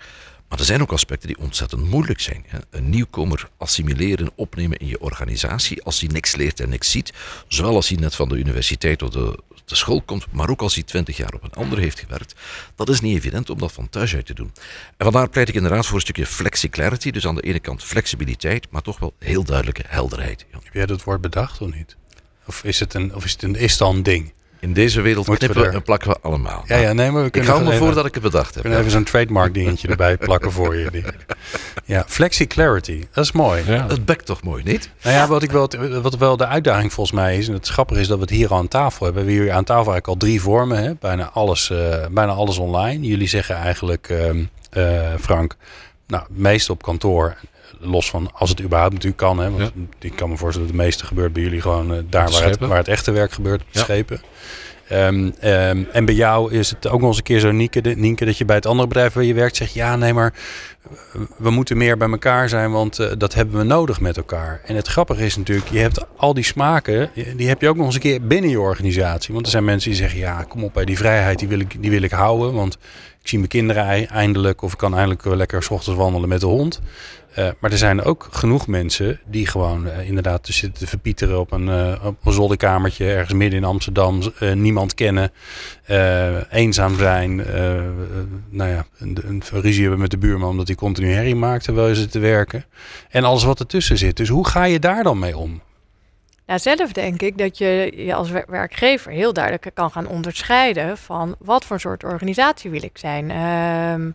Maar 0.48 0.58
er 0.58 0.64
zijn 0.64 0.82
ook 0.82 0.92
aspecten 0.92 1.28
die 1.28 1.38
ontzettend 1.38 1.84
moeilijk 1.84 2.20
zijn. 2.20 2.44
Een 2.70 2.90
nieuwkomer 2.90 3.48
assimileren, 3.56 4.30
opnemen 4.34 4.78
in 4.78 4.86
je 4.86 5.00
organisatie 5.00 5.82
als 5.82 6.00
hij 6.00 6.08
niks 6.12 6.36
leert 6.36 6.60
en 6.60 6.68
niks 6.68 6.90
ziet. 6.90 7.12
Zowel 7.48 7.74
als 7.74 7.88
hij 7.88 7.98
net 7.98 8.14
van 8.14 8.28
de 8.28 8.36
universiteit 8.36 9.02
of 9.02 9.10
de, 9.10 9.38
de 9.64 9.74
school 9.74 10.02
komt, 10.02 10.26
maar 10.32 10.48
ook 10.48 10.60
als 10.60 10.74
hij 10.74 10.82
twintig 10.82 11.16
jaar 11.16 11.32
op 11.34 11.42
een 11.42 11.52
ander 11.52 11.78
heeft 11.78 11.98
gewerkt. 11.98 12.34
Dat 12.74 12.88
is 12.88 13.00
niet 13.00 13.16
evident 13.16 13.50
om 13.50 13.58
dat 13.58 13.72
van 13.72 13.88
thuis 13.88 14.14
uit 14.14 14.26
te 14.26 14.34
doen. 14.34 14.52
En 14.96 15.04
vandaar 15.04 15.28
pleit 15.28 15.48
ik 15.48 15.54
inderdaad 15.54 15.86
voor 15.86 15.94
een 15.94 16.00
stukje 16.00 16.26
flexiclarity. 16.26 17.10
Dus 17.10 17.26
aan 17.26 17.34
de 17.34 17.42
ene 17.42 17.60
kant 17.60 17.84
flexibiliteit, 17.84 18.66
maar 18.70 18.82
toch 18.82 18.98
wel 18.98 19.14
heel 19.18 19.44
duidelijke 19.44 19.84
helderheid. 19.86 20.46
Heb 20.50 20.74
jij 20.74 20.86
dat 20.86 21.02
woord 21.02 21.20
bedacht 21.20 21.60
of 21.60 21.74
niet? 21.74 21.96
Of 22.46 22.64
is 22.64 22.80
het 22.80 22.94
een, 22.94 23.14
of 23.14 23.24
is 23.24 23.32
het 23.32 23.42
een, 23.42 23.54
is 23.54 23.82
ding? 24.02 24.32
In 24.60 24.72
deze 24.72 25.00
wereld 25.00 25.26
we 25.26 25.36
knippen 25.36 25.64
er- 25.64 25.74
en 25.74 25.82
plakken 25.82 26.10
we 26.10 26.16
allemaal. 26.22 26.62
Ja, 26.66 26.76
ja, 26.76 26.92
nee, 26.92 27.10
maar 27.10 27.20
we 27.20 27.26
ik 27.26 27.32
kunnen 27.32 27.50
hou 27.50 27.64
me 27.64 27.72
voor 27.76 27.94
dat 27.94 28.06
ik 28.06 28.14
het 28.14 28.22
bedacht 28.22 28.46
We 28.48 28.52
heb. 28.52 28.62
kunnen 28.62 28.78
even 28.78 28.90
zo'n 28.90 29.04
trademark 29.04 29.54
dingetje 29.54 29.88
erbij 29.96 30.16
plakken 30.16 30.52
voor 30.52 30.76
je. 30.76 31.02
Ja, 31.84 32.04
flexi-clarity, 32.06 33.04
dat 33.12 33.24
is 33.24 33.32
mooi. 33.32 33.62
Ja. 33.66 33.86
Het 33.88 34.04
bekt 34.04 34.26
toch 34.26 34.42
mooi, 34.42 34.62
niet? 34.64 34.90
Nou 35.02 35.16
ja, 35.16 35.26
wat, 35.26 35.42
ik 35.42 35.50
wel, 35.50 35.70
wat 36.02 36.16
wel 36.16 36.36
de 36.36 36.46
uitdaging 36.46 36.92
volgens 36.92 37.16
mij 37.16 37.36
is, 37.38 37.48
en 37.48 37.54
het 37.54 37.68
grappige 37.68 38.00
is 38.00 38.06
dat 38.08 38.16
we 38.16 38.22
het 38.22 38.32
hier 38.32 38.54
aan 38.54 38.68
tafel 38.68 39.04
hebben. 39.04 39.24
We 39.24 39.30
hebben 39.30 39.46
hier 39.46 39.56
aan 39.56 39.64
tafel 39.64 39.92
eigenlijk 39.92 40.06
al 40.06 40.16
drie 40.28 40.40
vormen, 40.40 40.82
hè? 40.82 40.94
Bijna, 41.00 41.30
alles, 41.32 41.70
eh, 41.70 42.06
bijna 42.10 42.32
alles 42.32 42.58
online. 42.58 43.06
Jullie 43.06 43.28
zeggen 43.28 43.54
eigenlijk, 43.56 44.08
ehm, 44.08 44.44
eh, 44.70 45.00
Frank, 45.20 45.56
nou, 46.06 46.24
meeste 46.28 46.72
op 46.72 46.82
kantoor. 46.82 47.36
Los 47.80 48.10
van 48.10 48.30
als 48.34 48.50
het 48.50 48.60
überhaupt 48.62 48.92
natuurlijk 48.92 49.20
kan. 49.22 49.38
Hè? 49.38 49.50
Want 49.50 49.72
ik 50.00 50.16
kan 50.16 50.28
me 50.30 50.36
voorstellen 50.36 50.68
dat 50.68 50.76
het 50.76 50.86
meeste 50.86 51.06
gebeurt 51.06 51.32
bij 51.32 51.42
jullie 51.42 51.60
gewoon 51.60 51.94
eh, 51.94 51.98
daar 52.10 52.26
de 52.26 52.32
waar 52.32 52.44
het, 52.44 52.58
waar 52.58 52.76
het 52.76 52.88
echte 52.88 53.10
werk 53.10 53.32
gebeurt, 53.32 53.60
de 53.60 53.66
Ja. 53.70 53.80
schepen. 53.80 54.20
Ehm, 54.88 55.30
ehm, 55.40 55.82
en 55.92 56.04
bij 56.04 56.14
jou 56.14 56.52
is 56.52 56.70
het 56.70 56.88
ook 56.88 57.00
nog 57.00 57.08
eens 57.08 57.16
een 57.16 57.22
keer 57.22 57.40
zo, 57.40 57.50
Nienke, 57.50 57.80
de- 57.80 57.94
Nienke, 57.96 58.24
dat 58.24 58.38
je 58.38 58.44
bij 58.44 58.56
het 58.56 58.66
andere 58.66 58.88
bedrijf 58.88 59.12
waar 59.12 59.24
je 59.24 59.34
werkt 59.34 59.56
zegt... 59.56 59.72
ja, 59.72 59.96
nee, 59.96 60.12
maar 60.12 60.34
we 61.36 61.50
moeten 61.50 61.76
meer 61.76 61.96
bij 61.96 62.08
elkaar 62.10 62.48
zijn, 62.48 62.70
want 62.70 62.98
eh, 62.98 63.12
dat 63.18 63.34
hebben 63.34 63.58
we 63.58 63.64
nodig 63.64 64.00
met 64.00 64.16
elkaar. 64.16 64.60
En 64.64 64.76
het 64.76 64.88
grappige 64.88 65.24
is 65.24 65.36
natuurlijk, 65.36 65.68
je 65.70 65.78
hebt 65.78 66.04
al 66.16 66.34
die 66.34 66.44
smaken, 66.44 67.10
die 67.36 67.48
heb 67.48 67.60
je 67.60 67.68
ook 67.68 67.76
nog 67.76 67.86
eens 67.86 67.94
een 67.94 68.00
keer 68.00 68.26
binnen 68.26 68.50
je 68.50 68.60
organisatie. 68.60 69.34
Want 69.34 69.46
er 69.46 69.52
zijn 69.52 69.64
mensen 69.64 69.90
die 69.90 69.98
zeggen, 69.98 70.18
ja, 70.18 70.42
kom 70.48 70.64
op, 70.64 70.72
bij 70.72 70.84
die 70.84 70.96
vrijheid, 70.96 71.38
die 71.38 71.48
wil 71.48 71.60
ik, 71.60 71.82
die 71.82 71.90
wil 71.90 72.02
ik 72.02 72.10
houden. 72.10 72.54
Want 72.54 72.78
ik 73.20 73.28
zie 73.28 73.38
mijn 73.38 73.50
kinderen 73.50 73.82
ei- 73.82 74.04
eindelijk, 74.04 74.62
of 74.62 74.72
ik 74.72 74.78
kan 74.78 74.94
eindelijk 74.94 75.24
lekker 75.24 75.62
's 75.62 75.70
ochtends 75.70 75.98
wandelen 75.98 76.28
met 76.28 76.40
de 76.40 76.46
hond. 76.46 76.80
Eh, 77.34 77.48
maar 77.60 77.70
er 77.70 77.78
zijn 77.78 78.02
ook 78.02 78.28
genoeg 78.30 78.66
mensen 78.66 79.20
die 79.26 79.46
gewoon 79.46 79.88
eh, 79.88 80.08
inderdaad 80.08 80.46
zitten 80.46 80.78
te 80.80 80.86
verpieteren 80.86 81.40
op 81.40 81.52
een, 81.52 81.98
op 82.02 82.26
een 82.26 82.32
zolderkamertje 82.32 83.10
ergens 83.10 83.32
midden 83.32 83.58
in 83.58 83.64
Amsterdam. 83.64 84.20
niemand 84.54 84.94
kennen, 84.94 85.30
eh, 85.88 86.52
eenzaam 86.52 86.96
zijn. 86.96 87.44
eh, 87.44 87.80
nou 88.48 88.70
ja, 88.70 88.84
een, 88.98 89.18
een 89.26 89.42
ruzie 89.50 89.80
hebben 89.82 90.00
met 90.00 90.10
de 90.10 90.18
buurman 90.18 90.48
omdat 90.50 90.66
hij 90.66 90.76
continu 90.76 91.12
herrie 91.12 91.34
maakt 91.34 91.64
terwijl 91.64 91.94
zit 91.94 92.10
te 92.10 92.18
werken. 92.18 92.64
En 93.10 93.24
alles 93.24 93.44
wat 93.44 93.60
ertussen 93.60 93.98
zit. 93.98 94.16
Dus 94.16 94.28
hoe 94.28 94.46
ga 94.48 94.64
je 94.64 94.78
daar 94.78 95.02
dan 95.02 95.18
mee 95.18 95.36
om? 95.36 95.60
Nou, 96.46 96.60
zelf 96.60 96.92
denk 96.92 97.22
ik 97.22 97.38
dat 97.38 97.58
je 97.58 97.92
je 97.96 98.14
als 98.14 98.30
wer- 98.30 98.44
werkgever 98.48 99.12
heel 99.12 99.32
duidelijk 99.32 99.70
kan 99.74 99.90
gaan 99.90 100.06
onderscheiden 100.06 100.98
van 100.98 101.36
wat 101.38 101.64
voor 101.64 101.80
soort 101.80 102.04
organisatie 102.04 102.70
wil 102.70 102.82
ik 102.82 102.98
zijn. 102.98 103.30
Ehm, 103.30 104.10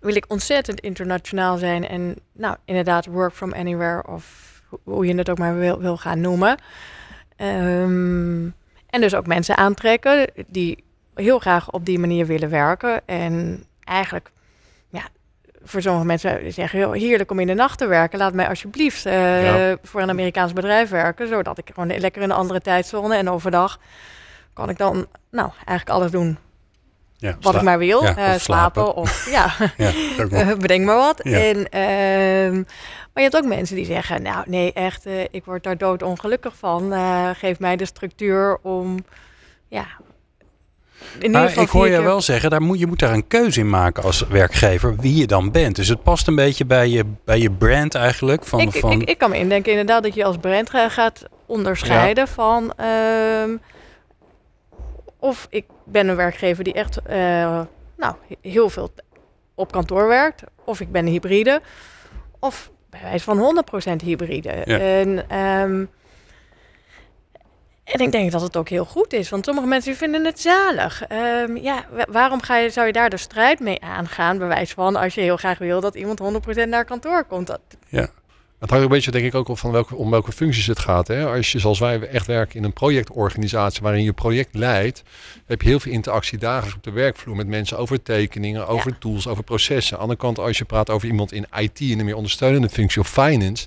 wil 0.00 0.14
ik 0.16 0.24
ontzettend 0.28 0.80
internationaal 0.80 1.56
zijn 1.58 1.88
en 1.88 2.16
nou 2.32 2.56
inderdaad 2.64 3.06
work 3.06 3.34
from 3.34 3.52
anywhere 3.54 4.06
of 4.06 4.24
ho- 4.68 4.80
hoe 4.84 5.06
je 5.06 5.14
het 5.14 5.30
ook 5.30 5.38
maar 5.38 5.58
wil, 5.58 5.78
wil 5.80 5.96
gaan 5.96 6.20
noemen. 6.20 6.56
Ehm, 7.36 8.44
en 8.90 9.00
dus 9.00 9.14
ook 9.14 9.26
mensen 9.26 9.56
aantrekken 9.56 10.30
die 10.46 10.84
heel 11.14 11.38
graag 11.38 11.70
op 11.70 11.84
die 11.84 11.98
manier 11.98 12.26
willen 12.26 12.50
werken 12.50 13.00
en 13.06 13.64
eigenlijk 13.84 14.30
ja, 14.88 15.02
voor 15.62 15.82
sommige 15.82 16.06
mensen 16.06 16.52
zeggen, 16.52 16.78
"Joh, 16.78 16.92
heerlijk 16.92 17.30
om 17.30 17.38
in 17.38 17.46
de 17.46 17.54
nacht 17.54 17.78
te 17.78 17.86
werken. 17.86 18.18
Laat 18.18 18.34
mij 18.34 18.48
alsjeblieft 18.48 19.06
eh, 19.06 19.44
Ja. 19.44 19.76
voor 19.82 20.00
een 20.00 20.10
Amerikaans 20.10 20.52
bedrijf 20.52 20.90
werken, 20.90 21.28
zodat 21.28 21.58
ik 21.58 21.70
gewoon 21.74 21.98
lekker 21.98 22.22
in 22.22 22.30
een 22.30 22.36
andere 22.36 22.60
tijdzone 22.60 23.16
en 23.16 23.30
overdag 23.30 23.78
kan 24.52 24.68
ik 24.68 24.78
dan 24.78 25.06
nou 25.30 25.50
eigenlijk 25.56 25.90
alles 25.90 26.10
doen 26.10 26.38
Ja, 27.20 27.36
wat 27.40 27.54
ik 27.54 27.62
maar 27.62 27.78
wil. 27.78 28.02
ja, 28.02 28.16
Eh, 28.16 28.34
of 28.34 28.40
slapen. 28.40 28.82
slapen. 28.82 28.94
of 28.94 29.26
ja, 29.30 29.52
Ja, 29.76 29.92
eh, 30.30 30.54
bedenk 30.56 30.84
maar 30.84 30.96
wat. 30.96 31.20
En, 31.20 31.68
ehm, 31.70 32.54
maar 33.12 33.22
je 33.24 33.30
hebt 33.30 33.36
ook 33.36 33.44
mensen 33.46 33.76
die 33.76 33.84
zeggen, 33.84 34.22
nou 34.22 34.44
nee, 34.46 34.72
echt, 34.72 35.06
eh, 35.06 35.20
ik 35.30 35.44
word 35.44 35.62
daar 35.62 35.76
doodongelukkig 35.78 36.54
van. 36.56 36.92
Eh, 36.92 37.30
geef 37.34 37.58
mij 37.58 37.76
de 37.76 37.84
structuur 37.86 38.58
om, 38.62 39.04
ja... 39.68 39.86
In 41.18 41.30
Maar 41.30 41.58
ik 41.58 41.68
hoor 41.68 41.86
je 41.88 41.94
keer- 41.94 42.02
wel 42.02 42.20
zeggen, 42.20 42.50
daar 42.50 42.62
moet, 42.62 42.78
je 42.78 42.86
moet 42.86 42.98
daar 42.98 43.12
een 43.12 43.26
keuze 43.26 43.60
in 43.60 43.70
maken 43.70 44.02
als 44.02 44.20
werkgever 44.28 44.96
wie 44.96 45.14
je 45.16 45.26
dan 45.26 45.50
bent. 45.50 45.76
Dus 45.76 45.88
het 45.88 46.02
past 46.02 46.26
een 46.26 46.34
beetje 46.34 46.64
bij 46.64 46.88
je, 46.88 47.04
bij 47.24 47.38
je 47.38 47.50
brand 47.50 47.94
eigenlijk. 47.94 48.44
Van, 48.44 48.60
ik, 48.60 48.70
van, 48.72 48.92
ik, 48.92 49.08
ik 49.08 49.18
kan 49.18 49.30
me 49.30 49.38
indenken 49.38 49.70
inderdaad 49.70 50.02
dat 50.02 50.14
je 50.14 50.24
als 50.24 50.36
brand 50.36 50.70
ga- 50.70 50.88
gaat 50.88 51.22
onderscheiden 51.46 52.28
van... 52.28 52.72
ehm, 52.76 53.50
of 55.18 55.46
ik 55.50 55.64
ben 55.92 56.08
een 56.08 56.16
werkgever 56.16 56.64
die 56.64 56.72
echt 56.72 57.02
eh, 57.02 57.16
nou, 57.96 58.14
he- 58.28 58.50
heel 58.50 58.70
veel 58.70 58.90
op 59.54 59.72
kantoor 59.72 60.06
werkt. 60.08 60.42
Of 60.64 60.80
ik 60.80 60.92
ben 60.92 61.06
een 61.06 61.12
hybride. 61.12 61.60
Of 62.38 62.70
bij 62.90 63.00
wijze 63.02 63.24
van 63.24 63.38
100% 63.38 64.02
hybride. 64.04 64.62
Ja. 64.64 64.78
En, 64.78 65.28
ehm, 65.28 65.84
En 67.84 68.00
ik 68.00 68.12
denk 68.12 68.32
dat 68.32 68.40
het 68.40 68.56
ook 68.56 68.68
heel 68.68 68.84
goed 68.84 69.12
is, 69.12 69.28
want 69.28 69.44
sommige 69.44 69.66
mensen 69.66 69.94
vinden 69.96 70.24
het 70.24 70.40
zalig. 70.40 71.06
Ehm, 71.06 71.56
ja, 71.56 71.84
waarom 72.08 72.40
ga 72.42 72.56
je, 72.56 72.70
zou 72.70 72.86
je 72.86 72.92
daar 72.92 73.10
de 73.10 73.16
strijd 73.16 73.60
mee 73.60 73.80
aangaan? 73.82 74.38
Bewijs 74.38 74.72
van 74.72 74.96
als 74.96 75.14
je 75.14 75.20
heel 75.20 75.36
graag 75.36 75.58
wil 75.58 75.80
dat 75.80 75.94
iemand 75.94 76.18
100% 76.18 76.68
naar 76.68 76.84
kantoor 76.84 77.24
komt. 77.24 77.46
Dat... 77.46 77.60
Ja. 77.88 78.08
Het 78.60 78.70
hangt 78.70 78.84
een 78.84 78.90
beetje 78.90 79.10
denk 79.10 79.24
ik 79.24 79.34
ook 79.34 79.58
van 79.58 79.70
welke, 79.70 79.94
om 79.94 80.10
welke 80.10 80.32
functies 80.32 80.66
het 80.66 80.78
gaat. 80.78 81.08
Hè? 81.08 81.26
Als 81.26 81.52
je 81.52 81.58
zoals 81.58 81.78
wij 81.78 82.00
echt 82.00 82.26
werken 82.26 82.56
in 82.56 82.64
een 82.64 82.72
projectorganisatie 82.72 83.82
waarin 83.82 84.02
je 84.02 84.12
project 84.12 84.54
leidt, 84.54 85.02
heb 85.46 85.62
je 85.62 85.68
heel 85.68 85.80
veel 85.80 85.92
interactie 85.92 86.38
dagelijks 86.38 86.76
op 86.76 86.82
de 86.82 86.90
werkvloer 86.90 87.36
met 87.36 87.46
mensen 87.46 87.78
over 87.78 88.02
tekeningen, 88.02 88.66
over 88.66 88.98
tools, 88.98 89.28
over 89.28 89.44
processen. 89.44 89.92
Aan 89.92 89.98
de 89.98 90.14
andere 90.14 90.20
kant, 90.20 90.46
als 90.46 90.58
je 90.58 90.64
praat 90.64 90.90
over 90.90 91.08
iemand 91.08 91.32
in 91.32 91.46
IT 91.56 91.80
en 91.80 91.98
een 91.98 92.04
meer 92.04 92.14
ondersteunende 92.14 92.68
functie 92.68 93.00
of 93.00 93.08
finance, 93.08 93.66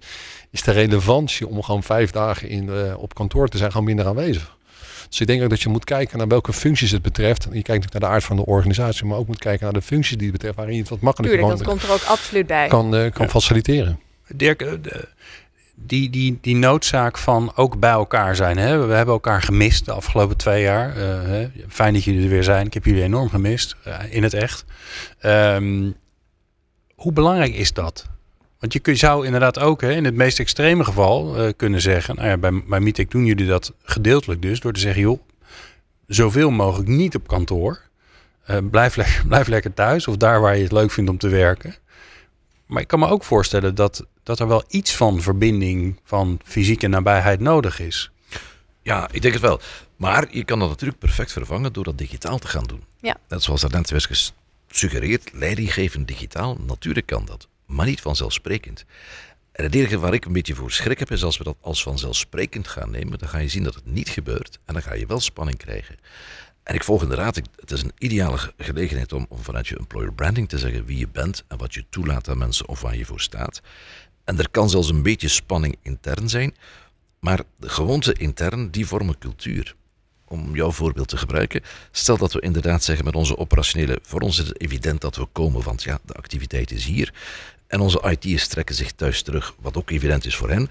is 0.51 0.61
de 0.63 0.71
relevantie 0.71 1.47
om 1.47 1.63
gewoon 1.63 1.83
vijf 1.83 2.11
dagen 2.11 2.49
in, 2.49 2.63
uh, 2.65 2.93
op 2.97 3.13
kantoor 3.13 3.47
te 3.47 3.57
zijn 3.57 3.71
gewoon 3.71 3.85
minder 3.85 4.05
aanwezig. 4.05 4.57
Dus 5.09 5.21
ik 5.21 5.27
denk 5.27 5.43
ook 5.43 5.49
dat 5.49 5.61
je 5.61 5.69
moet 5.69 5.83
kijken 5.83 6.17
naar 6.17 6.27
welke 6.27 6.53
functies 6.53 6.91
het 6.91 7.01
betreft. 7.01 7.43
Je 7.43 7.49
kijkt 7.49 7.67
natuurlijk 7.67 7.93
naar 7.93 8.09
de 8.09 8.15
aard 8.15 8.23
van 8.23 8.35
de 8.35 8.45
organisatie, 8.45 9.05
maar 9.05 9.17
ook 9.17 9.27
moet 9.27 9.39
kijken 9.39 9.63
naar 9.63 9.73
de 9.73 9.81
functies 9.81 10.17
die 10.17 10.27
het 10.27 10.35
betreft, 10.35 10.55
waarin 10.55 10.75
je 10.75 10.81
het 10.81 10.89
wat 10.89 10.99
makkelijker 10.99 11.39
Tuurlijk, 11.39 11.59
dat 11.59 11.67
komt 11.67 11.83
er 11.83 11.91
ook 11.91 12.03
absoluut 12.03 12.47
bij. 12.47 12.67
kan, 12.67 12.95
uh, 12.95 13.11
kan 13.11 13.29
faciliteren. 13.29 13.99
Dirk, 14.33 14.61
eh, 14.61 14.99
die, 15.75 16.09
die, 16.09 16.37
die 16.41 16.55
noodzaak 16.55 17.17
van 17.17 17.51
ook 17.55 17.79
bij 17.79 17.91
elkaar 17.91 18.35
zijn. 18.35 18.57
Hè? 18.57 18.87
We 18.87 18.93
hebben 18.93 19.13
elkaar 19.13 19.41
gemist 19.41 19.85
de 19.85 19.91
afgelopen 19.91 20.37
twee 20.37 20.61
jaar. 20.61 20.97
Uh, 20.97 21.47
fijn 21.67 21.93
dat 21.93 22.03
jullie 22.03 22.23
er 22.23 22.29
weer 22.29 22.43
zijn. 22.43 22.65
Ik 22.65 22.73
heb 22.73 22.85
jullie 22.85 23.03
enorm 23.03 23.29
gemist 23.29 23.75
in 24.09 24.23
het 24.23 24.33
echt. 24.33 24.65
Um, 25.25 25.95
hoe 26.95 27.11
belangrijk 27.11 27.53
is 27.53 27.73
dat? 27.73 28.09
Want 28.59 28.73
je 28.73 28.95
zou 28.95 29.25
inderdaad 29.25 29.59
ook 29.59 29.81
hè, 29.81 29.91
in 29.91 30.05
het 30.05 30.15
meest 30.15 30.39
extreme 30.39 30.83
geval 30.83 31.53
kunnen 31.55 31.81
zeggen... 31.81 32.15
Nou 32.15 32.27
ja, 32.27 32.37
bij, 32.37 32.63
bij 32.67 33.05
doen 33.09 33.25
jullie 33.25 33.47
dat 33.47 33.73
gedeeltelijk 33.83 34.41
dus... 34.41 34.59
door 34.59 34.73
te 34.73 34.79
zeggen, 34.79 35.01
joh, 35.01 35.19
zoveel 36.07 36.51
mogelijk 36.51 36.89
niet 36.89 37.15
op 37.15 37.27
kantoor. 37.27 37.81
Blijf, 38.71 38.97
blijf 39.27 39.47
lekker 39.47 39.73
thuis 39.73 40.07
of 40.07 40.17
daar 40.17 40.41
waar 40.41 40.55
je 40.55 40.63
het 40.63 40.71
leuk 40.71 40.91
vindt 40.91 41.09
om 41.09 41.17
te 41.17 41.29
werken. 41.29 41.75
Maar 42.65 42.81
ik 42.81 42.87
kan 42.87 42.99
me 42.99 43.07
ook 43.07 43.23
voorstellen 43.23 43.75
dat, 43.75 44.05
dat 44.23 44.39
er 44.39 44.47
wel 44.47 44.63
iets 44.67 44.95
van 44.95 45.21
verbinding... 45.21 45.99
van 46.03 46.39
fysieke 46.43 46.87
nabijheid 46.87 47.39
nodig 47.39 47.79
is. 47.79 48.11
Ja, 48.81 49.09
ik 49.11 49.21
denk 49.21 49.33
het 49.33 49.43
wel. 49.43 49.59
Maar 49.95 50.27
je 50.31 50.43
kan 50.43 50.59
dat 50.59 50.69
natuurlijk 50.69 50.99
perfect 50.99 51.31
vervangen 51.31 51.73
door 51.73 51.83
dat 51.83 51.97
digitaal 51.97 52.39
te 52.39 52.47
gaan 52.47 52.63
doen. 52.63 52.83
Ja. 53.01 53.17
Net 53.27 53.43
zoals 53.43 53.61
daarnet 53.61 53.89
werd 53.89 54.33
gesuggereerd, 54.67 55.29
leidinggevend 55.33 56.07
digitaal. 56.07 56.57
Natuurlijk 56.65 57.05
kan 57.05 57.25
dat 57.25 57.47
maar 57.65 57.85
niet 57.85 58.01
vanzelfsprekend. 58.01 58.85
En 59.51 59.63
het 59.63 59.75
enige 59.75 59.99
waar 59.99 60.13
ik 60.13 60.25
een 60.25 60.33
beetje 60.33 60.55
voor 60.55 60.71
schrik 60.71 60.99
heb, 60.99 61.11
is 61.11 61.23
als 61.23 61.37
we 61.37 61.43
dat 61.43 61.57
als 61.61 61.83
vanzelfsprekend 61.83 62.67
gaan 62.67 62.91
nemen, 62.91 63.19
dan 63.19 63.29
ga 63.29 63.37
je 63.37 63.47
zien 63.47 63.63
dat 63.63 63.75
het 63.75 63.85
niet 63.85 64.09
gebeurt 64.09 64.59
en 64.65 64.73
dan 64.73 64.83
ga 64.83 64.93
je 64.93 65.05
wel 65.05 65.19
spanning 65.19 65.57
krijgen. 65.57 65.97
En 66.63 66.75
ik 66.75 66.83
volg 66.83 67.01
inderdaad, 67.01 67.35
het 67.35 67.71
is 67.71 67.83
een 67.83 67.91
ideale 67.97 68.37
gelegenheid 68.57 69.13
om, 69.13 69.25
om 69.29 69.43
vanuit 69.43 69.67
je 69.67 69.77
employer 69.77 70.13
branding 70.13 70.49
te 70.49 70.57
zeggen 70.57 70.85
wie 70.85 70.97
je 70.97 71.07
bent 71.07 71.43
en 71.47 71.57
wat 71.57 71.73
je 71.73 71.85
toelaat 71.89 72.29
aan 72.29 72.37
mensen 72.37 72.67
of 72.67 72.81
waar 72.81 72.97
je 72.97 73.05
voor 73.05 73.21
staat. 73.21 73.61
En 74.23 74.39
er 74.39 74.49
kan 74.49 74.69
zelfs 74.69 74.89
een 74.89 75.03
beetje 75.03 75.27
spanning 75.27 75.77
intern 75.81 76.29
zijn, 76.29 76.55
maar 77.19 77.39
de 77.57 77.69
gewoonte 77.69 78.13
intern, 78.13 78.69
die 78.69 78.87
vormen 78.87 79.17
cultuur. 79.17 79.75
Om 80.25 80.55
jouw 80.55 80.71
voorbeeld 80.71 81.07
te 81.07 81.17
gebruiken, 81.17 81.61
stel 81.91 82.17
dat 82.17 82.33
we 82.33 82.39
inderdaad 82.39 82.83
zeggen 82.83 83.05
met 83.05 83.15
onze 83.15 83.37
operationele, 83.37 83.99
voor 84.01 84.21
ons 84.21 84.39
is 84.39 84.47
het 84.47 84.61
evident 84.61 85.01
dat 85.01 85.15
we 85.15 85.25
komen, 85.31 85.63
want 85.63 85.83
ja, 85.83 85.99
de 86.05 86.13
activiteit 86.13 86.71
is 86.71 86.85
hier. 86.85 87.13
En 87.67 87.79
onze 87.79 88.17
IT'ers 88.19 88.47
trekken 88.47 88.75
zich 88.75 88.91
thuis 88.91 89.21
terug, 89.21 89.55
wat 89.61 89.77
ook 89.77 89.89
evident 89.89 90.25
is 90.25 90.35
voor 90.35 90.49
hen. 90.49 90.69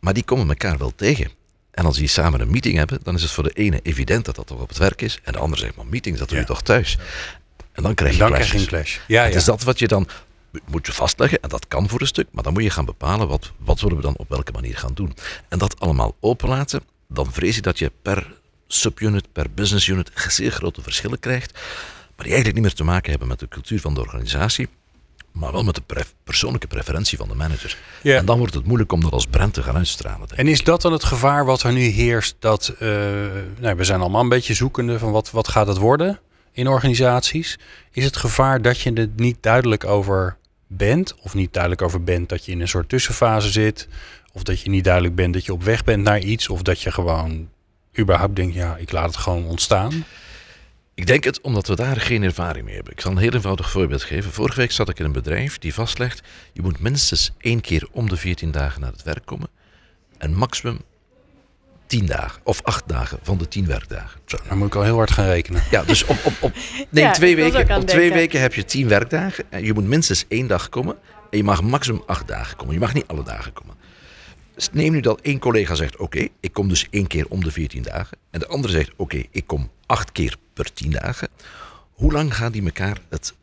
Maar 0.00 0.14
die 0.14 0.24
komen 0.24 0.48
elkaar 0.48 0.78
wel 0.78 0.92
tegen. 0.96 1.30
En 1.70 1.84
als 1.84 1.96
die 1.96 2.08
samen 2.08 2.40
een 2.40 2.50
meeting 2.50 2.76
hebben, 2.76 2.98
dan 3.02 3.14
is 3.14 3.22
het 3.22 3.30
voor 3.30 3.44
de 3.44 3.52
ene 3.52 3.80
evident 3.82 4.24
dat 4.24 4.34
dat 4.34 4.46
toch 4.46 4.60
op 4.60 4.68
het 4.68 4.78
werk 4.78 5.02
is. 5.02 5.18
En 5.22 5.32
de 5.32 5.38
andere 5.38 5.62
zegt, 5.62 5.76
maar 5.76 5.86
meetings, 5.86 6.18
dat 6.18 6.28
doe 6.28 6.38
je 6.38 6.44
toch 6.44 6.62
thuis? 6.62 6.98
En 7.72 7.82
dan 7.82 7.94
krijg 7.94 8.12
je, 8.12 8.18
dan 8.18 8.32
krijg 8.32 8.52
je 8.52 8.58
een 8.58 8.66
clash. 8.66 8.98
Ja, 9.06 9.24
het 9.24 9.34
is 9.34 9.44
dat 9.44 9.62
wat 9.62 9.78
je 9.78 9.88
dan 9.88 10.08
moet 10.66 10.86
je 10.86 10.92
vastleggen. 10.92 11.42
En 11.42 11.48
dat 11.48 11.68
kan 11.68 11.88
voor 11.88 12.00
een 12.00 12.06
stuk. 12.06 12.28
Maar 12.30 12.42
dan 12.42 12.52
moet 12.52 12.62
je 12.62 12.70
gaan 12.70 12.84
bepalen, 12.84 13.28
wat, 13.28 13.52
wat 13.58 13.80
willen 13.80 13.96
we 13.96 14.02
dan 14.02 14.16
op 14.16 14.28
welke 14.28 14.52
manier 14.52 14.76
gaan 14.76 14.94
doen. 14.94 15.14
En 15.48 15.58
dat 15.58 15.80
allemaal 15.80 16.16
openlaten, 16.20 16.82
dan 17.08 17.32
vrees 17.32 17.54
je 17.54 17.62
dat 17.62 17.78
je 17.78 17.92
per 18.02 18.38
subunit, 18.66 19.32
per 19.32 19.46
business 19.54 19.86
unit 19.86 20.10
zeer 20.28 20.50
grote 20.50 20.82
verschillen 20.82 21.18
krijgt. 21.18 21.52
Maar 22.16 22.28
die 22.28 22.34
eigenlijk 22.34 22.54
niet 22.54 22.62
meer 22.62 22.74
te 22.74 22.84
maken 22.84 23.10
hebben 23.10 23.28
met 23.28 23.38
de 23.38 23.48
cultuur 23.48 23.80
van 23.80 23.94
de 23.94 24.00
organisatie 24.00 24.68
maar 25.32 25.52
wel 25.52 25.64
met 25.64 25.74
de 25.74 26.04
persoonlijke 26.24 26.66
preferentie 26.66 27.18
van 27.18 27.28
de 27.28 27.34
manager. 27.34 27.76
Ja. 28.02 28.16
En 28.16 28.24
dan 28.24 28.38
wordt 28.38 28.54
het 28.54 28.64
moeilijk 28.64 28.92
om 28.92 29.00
dat 29.00 29.12
als 29.12 29.26
brand 29.26 29.54
te 29.54 29.62
gaan 29.62 29.76
uitstralen. 29.76 30.28
En 30.34 30.48
is 30.48 30.64
dat 30.64 30.82
dan 30.82 30.92
het 30.92 31.04
gevaar 31.04 31.44
wat 31.44 31.62
er 31.62 31.72
nu 31.72 31.80
heerst? 31.80 32.36
Dat 32.38 32.74
uh, 32.78 32.88
nou, 33.58 33.76
we 33.76 33.84
zijn 33.84 34.00
allemaal 34.00 34.22
een 34.22 34.28
beetje 34.28 34.54
zoekende 34.54 34.98
van 34.98 35.10
wat, 35.10 35.30
wat 35.30 35.48
gaat 35.48 35.66
het 35.66 35.76
worden 35.76 36.20
in 36.52 36.68
organisaties. 36.68 37.58
Is 37.92 38.04
het 38.04 38.16
gevaar 38.16 38.62
dat 38.62 38.80
je 38.80 38.92
er 38.92 39.08
niet 39.16 39.36
duidelijk 39.40 39.84
over 39.84 40.36
bent, 40.72 41.14
of 41.20 41.34
niet 41.34 41.52
duidelijk 41.52 41.82
over 41.82 42.04
bent 42.04 42.28
dat 42.28 42.44
je 42.44 42.52
in 42.52 42.60
een 42.60 42.68
soort 42.68 42.88
tussenfase 42.88 43.50
zit, 43.50 43.88
of 44.32 44.42
dat 44.42 44.60
je 44.60 44.70
niet 44.70 44.84
duidelijk 44.84 45.14
bent 45.14 45.34
dat 45.34 45.44
je 45.44 45.52
op 45.52 45.62
weg 45.62 45.84
bent 45.84 46.02
naar 46.02 46.20
iets, 46.20 46.48
of 46.48 46.62
dat 46.62 46.80
je 46.80 46.90
gewoon 46.90 47.48
überhaupt 47.98 48.36
denkt, 48.36 48.54
ja, 48.54 48.76
ik 48.76 48.92
laat 48.92 49.06
het 49.06 49.16
gewoon 49.16 49.44
ontstaan? 49.46 50.04
Ik 50.94 51.06
denk 51.06 51.24
het 51.24 51.40
omdat 51.40 51.66
we 51.66 51.76
daar 51.76 52.00
geen 52.00 52.22
ervaring 52.22 52.64
mee 52.64 52.74
hebben. 52.74 52.92
Ik 52.92 53.00
zal 53.00 53.10
een 53.10 53.18
heel 53.18 53.32
eenvoudig 53.32 53.70
voorbeeld 53.70 54.02
geven. 54.02 54.32
Vorige 54.32 54.60
week 54.60 54.70
zat 54.70 54.88
ik 54.88 54.98
in 54.98 55.04
een 55.04 55.12
bedrijf 55.12 55.58
die 55.58 55.74
vastlegt: 55.74 56.28
je 56.52 56.62
moet 56.62 56.80
minstens 56.80 57.32
één 57.38 57.60
keer 57.60 57.88
om 57.90 58.08
de 58.08 58.16
14 58.16 58.50
dagen 58.50 58.80
naar 58.80 58.92
het 58.92 59.02
werk 59.02 59.26
komen. 59.26 59.48
En 60.18 60.34
maximum 60.34 60.80
10 61.90 62.06
dagen 62.06 62.40
of 62.44 62.62
8 62.62 62.88
dagen 62.88 63.18
van 63.22 63.38
de 63.38 63.48
10 63.48 63.66
werkdagen. 63.66 64.20
Zo. 64.26 64.36
Dan 64.48 64.58
moet 64.58 64.66
ik 64.66 64.74
al 64.74 64.82
heel 64.82 64.96
hard 64.96 65.10
gaan 65.10 65.26
rekenen. 65.26 65.62
Ja, 65.70 65.82
dus 65.82 66.04
op, 66.04 66.18
op, 66.24 66.32
op, 66.40 66.52
nee, 66.90 67.10
twee, 67.10 67.36
weken, 67.36 67.76
op 67.76 67.86
twee 67.86 68.12
weken 68.12 68.40
heb 68.40 68.54
je 68.54 68.64
10 68.64 68.88
werkdagen. 68.88 69.44
En 69.48 69.64
je 69.64 69.72
moet 69.72 69.84
minstens 69.84 70.24
één 70.28 70.46
dag 70.46 70.68
komen. 70.68 70.96
En 71.30 71.36
je 71.36 71.44
mag 71.44 71.62
maximum 71.62 72.02
8 72.06 72.28
dagen 72.28 72.56
komen. 72.56 72.74
Je 72.74 72.80
mag 72.80 72.94
niet 72.94 73.06
alle 73.06 73.22
dagen 73.22 73.52
komen. 73.52 73.74
Dus 74.54 74.68
neem 74.72 74.92
nu 74.92 75.00
dat 75.00 75.20
één 75.20 75.38
collega 75.38 75.74
zegt: 75.74 75.96
Oké, 75.96 76.28
ik 76.40 76.52
kom 76.52 76.68
dus 76.68 76.86
één 76.90 77.06
keer 77.06 77.26
om 77.28 77.44
de 77.44 77.50
14 77.50 77.82
dagen. 77.82 78.18
En 78.30 78.40
de 78.40 78.46
andere 78.46 78.72
zegt: 78.72 78.90
Oké, 78.96 79.22
ik 79.30 79.46
kom 79.46 79.70
acht 79.86 80.12
keer 80.12 80.36
per 80.52 80.72
tien 80.72 80.90
dagen. 80.90 81.28
Hoe 81.92 82.12
lang 82.12 82.34
gaan 82.36 82.52
die 82.52 82.64
elkaar 82.64 82.98
het 83.08 83.34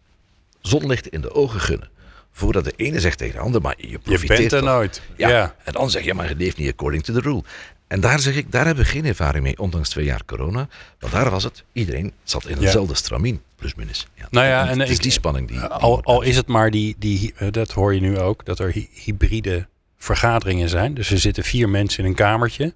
zonlicht 0.61 1.07
in 1.07 1.21
de 1.21 1.33
ogen 1.33 1.59
gunnen? 1.59 1.89
Voordat 2.31 2.63
de 2.63 2.73
ene 2.75 2.99
zegt 2.99 3.17
tegen 3.17 3.35
de 3.35 3.41
ander, 3.41 3.61
maar 3.61 3.75
je 3.77 3.99
profiteert 3.99 4.39
Je 4.39 4.49
bent 4.49 4.51
er 4.51 4.63
nooit. 4.63 5.01
Ja. 5.15 5.55
En 5.63 5.73
dan 5.73 5.89
zeg 5.89 6.03
je, 6.03 6.13
maar 6.13 6.27
het 6.27 6.37
leeft 6.37 6.57
niet 6.57 6.71
according 6.71 7.03
to 7.03 7.13
the 7.13 7.19
rule. 7.19 7.43
En 7.87 7.99
daar 7.99 8.19
zeg 8.19 8.35
ik, 8.35 8.51
daar 8.51 8.65
hebben 8.65 8.83
we 8.83 8.89
geen 8.89 9.05
ervaring 9.05 9.43
mee, 9.43 9.57
ondanks 9.57 9.89
twee 9.89 10.05
jaar 10.05 10.25
corona. 10.25 10.67
Want 10.99 11.13
daar 11.13 11.29
was 11.29 11.43
het, 11.43 11.63
iedereen 11.71 12.13
zat 12.23 12.45
in 12.47 12.57
dezelfde 12.57 12.93
ja. 12.93 12.99
stramien, 12.99 13.41
plus 13.55 13.75
minus. 13.75 14.07
Ja. 14.15 14.27
Nou 14.29 14.47
ja, 14.47 14.69
en, 14.69 14.79
het 14.79 14.89
is 14.89 14.99
die 14.99 15.11
spanning 15.11 15.47
die... 15.47 15.59
Al, 15.59 16.03
al 16.03 16.21
is 16.21 16.35
het 16.35 16.47
maar 16.47 16.71
die, 16.71 16.95
die, 16.99 17.33
eh, 17.35 17.47
dat 17.51 17.71
hoor 17.71 17.93
je 17.93 17.99
nu 17.99 18.19
ook, 18.19 18.45
dat 18.45 18.59
er 18.59 18.73
hybride 18.93 19.67
vergaderingen 19.97 20.69
zijn. 20.69 20.93
Dus 20.93 21.11
er 21.11 21.19
zitten 21.19 21.43
vier 21.43 21.69
mensen 21.69 22.03
in 22.03 22.09
een 22.09 22.15
kamertje 22.15 22.73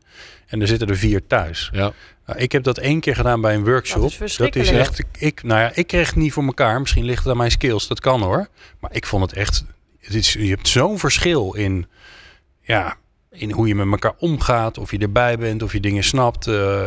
en 0.48 0.62
er 0.62 0.68
zitten 0.68 0.88
er 0.88 0.98
vier 0.98 1.28
thuis. 1.28 1.70
Ja. 1.74 1.94
Nou, 2.26 2.40
ik 2.40 2.52
heb 2.52 2.64
dat 2.64 2.78
één 2.78 3.00
keer 3.00 3.16
gedaan 3.16 3.42
bij 3.42 3.56
een 3.56 3.64
workshop. 3.64 4.02
Dat 4.38 4.56
is, 4.56 4.70
echt. 4.70 5.04
Ik, 5.18 5.44
nou 5.44 5.60
ja, 5.60 5.72
ik 5.74 5.88
kreeg 5.88 6.08
het 6.08 6.16
niet 6.16 6.34
voor 6.34 6.44
elkaar. 6.44 6.80
Misschien 6.80 7.06
ligt 7.06 7.24
het 7.24 7.32
aan 7.32 7.38
mijn 7.38 7.52
skills. 7.52 7.88
Dat 7.88 8.00
kan 8.00 8.22
hoor. 8.22 8.48
Maar 8.80 8.94
ik 8.94 9.06
vond 9.06 9.22
het 9.30 9.34
echt. 9.34 9.64
Het 10.00 10.14
is, 10.14 10.34
je 10.34 10.50
hebt 10.50 10.68
zo'n 10.68 11.00
verschil 11.00 11.54
in. 11.54 11.88
Ja, 12.62 12.98
in 13.32 13.52
hoe 13.52 13.68
je 13.68 13.76
met 13.76 13.92
elkaar 13.92 14.14
omgaat. 14.18 14.78
Of 14.78 14.92
je 14.92 14.98
erbij 14.98 15.38
bent. 15.38 15.64
Of 15.64 15.72
je 15.74 15.80
dingen 15.80 16.04
snapt. 16.04 16.48
Uh, 16.48 16.84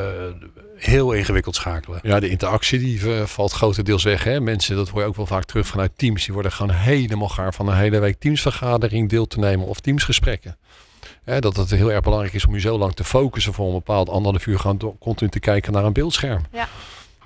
heel 0.77 1.13
ingewikkeld 1.13 1.55
schakelen. 1.55 2.01
Ja, 2.03 2.21
de 2.21 2.29
interactie 2.29 2.79
die 2.79 3.01
uh, 3.01 3.23
valt 3.23 3.53
grotendeels 3.53 4.05
weg. 4.05 4.25
Hè? 4.25 4.41
Mensen, 4.41 4.77
dat 4.77 4.89
hoor 4.89 5.01
je 5.01 5.07
ook 5.07 5.17
wel 5.17 5.27
vaak 5.27 5.45
terug 5.45 5.67
vanuit 5.67 5.93
teams. 5.97 6.25
Die 6.25 6.35
worden 6.35 6.53
gewoon 6.53 6.75
helemaal 6.75 7.29
gaar 7.29 7.55
van 7.55 7.69
een 7.69 7.77
hele 7.77 7.99
week 7.99 8.21
teamsvergadering 8.21 9.09
deel 9.09 9.27
te 9.27 9.39
nemen. 9.39 9.67
Of 9.67 9.81
teamsgesprekken. 9.81 10.57
Hè, 11.25 11.41
dat 11.41 11.57
het 11.57 11.71
heel 11.71 11.93
erg 11.93 12.01
belangrijk 12.01 12.35
is 12.35 12.47
om 12.47 12.55
je 12.55 12.61
zo 12.61 12.79
lang 12.79 12.95
te 12.95 13.05
focussen 13.05 13.53
voor 13.53 13.67
een 13.67 13.73
bepaald 13.73 14.09
anderhalf 14.09 14.47
uur 14.47 14.59
gaan 14.59 14.79
continu 15.01 15.31
te 15.31 15.41
kijken 15.41 15.73
naar 15.73 15.85
een 15.85 15.93
beeldscherm. 15.93 16.43
Ja. 16.53 16.69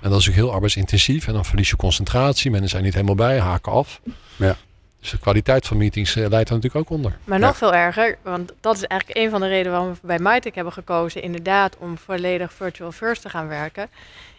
En 0.01 0.09
dat 0.09 0.19
is 0.19 0.29
ook 0.29 0.35
heel 0.35 0.53
arbeidsintensief 0.53 1.27
en 1.27 1.33
dan 1.33 1.45
verlies 1.45 1.69
je 1.69 1.75
concentratie. 1.75 2.51
Mensen 2.51 2.69
zijn 2.69 2.83
niet 2.83 2.93
helemaal 2.93 3.15
bij, 3.15 3.39
haken 3.39 3.71
af. 3.71 4.01
Ja. 4.35 4.57
Dus 4.99 5.09
de 5.09 5.19
kwaliteit 5.19 5.67
van 5.67 5.77
meetings 5.77 6.15
uh, 6.15 6.27
leidt 6.27 6.49
er 6.49 6.55
natuurlijk 6.55 6.91
ook 6.91 6.97
onder. 6.97 7.17
Maar 7.23 7.39
nog 7.39 7.57
veel 7.57 7.73
erger, 7.73 8.17
want 8.21 8.53
dat 8.59 8.75
is 8.75 8.83
eigenlijk 8.83 9.19
een 9.19 9.29
van 9.29 9.41
de 9.41 9.47
redenen 9.47 9.71
waarom 9.71 9.93
we 9.93 10.07
bij 10.07 10.19
MyTech 10.19 10.55
hebben 10.55 10.73
gekozen, 10.73 11.21
inderdaad, 11.21 11.77
om 11.77 11.97
volledig 11.97 12.53
virtual 12.53 12.91
first 12.91 13.21
te 13.21 13.29
gaan 13.29 13.47
werken. 13.47 13.89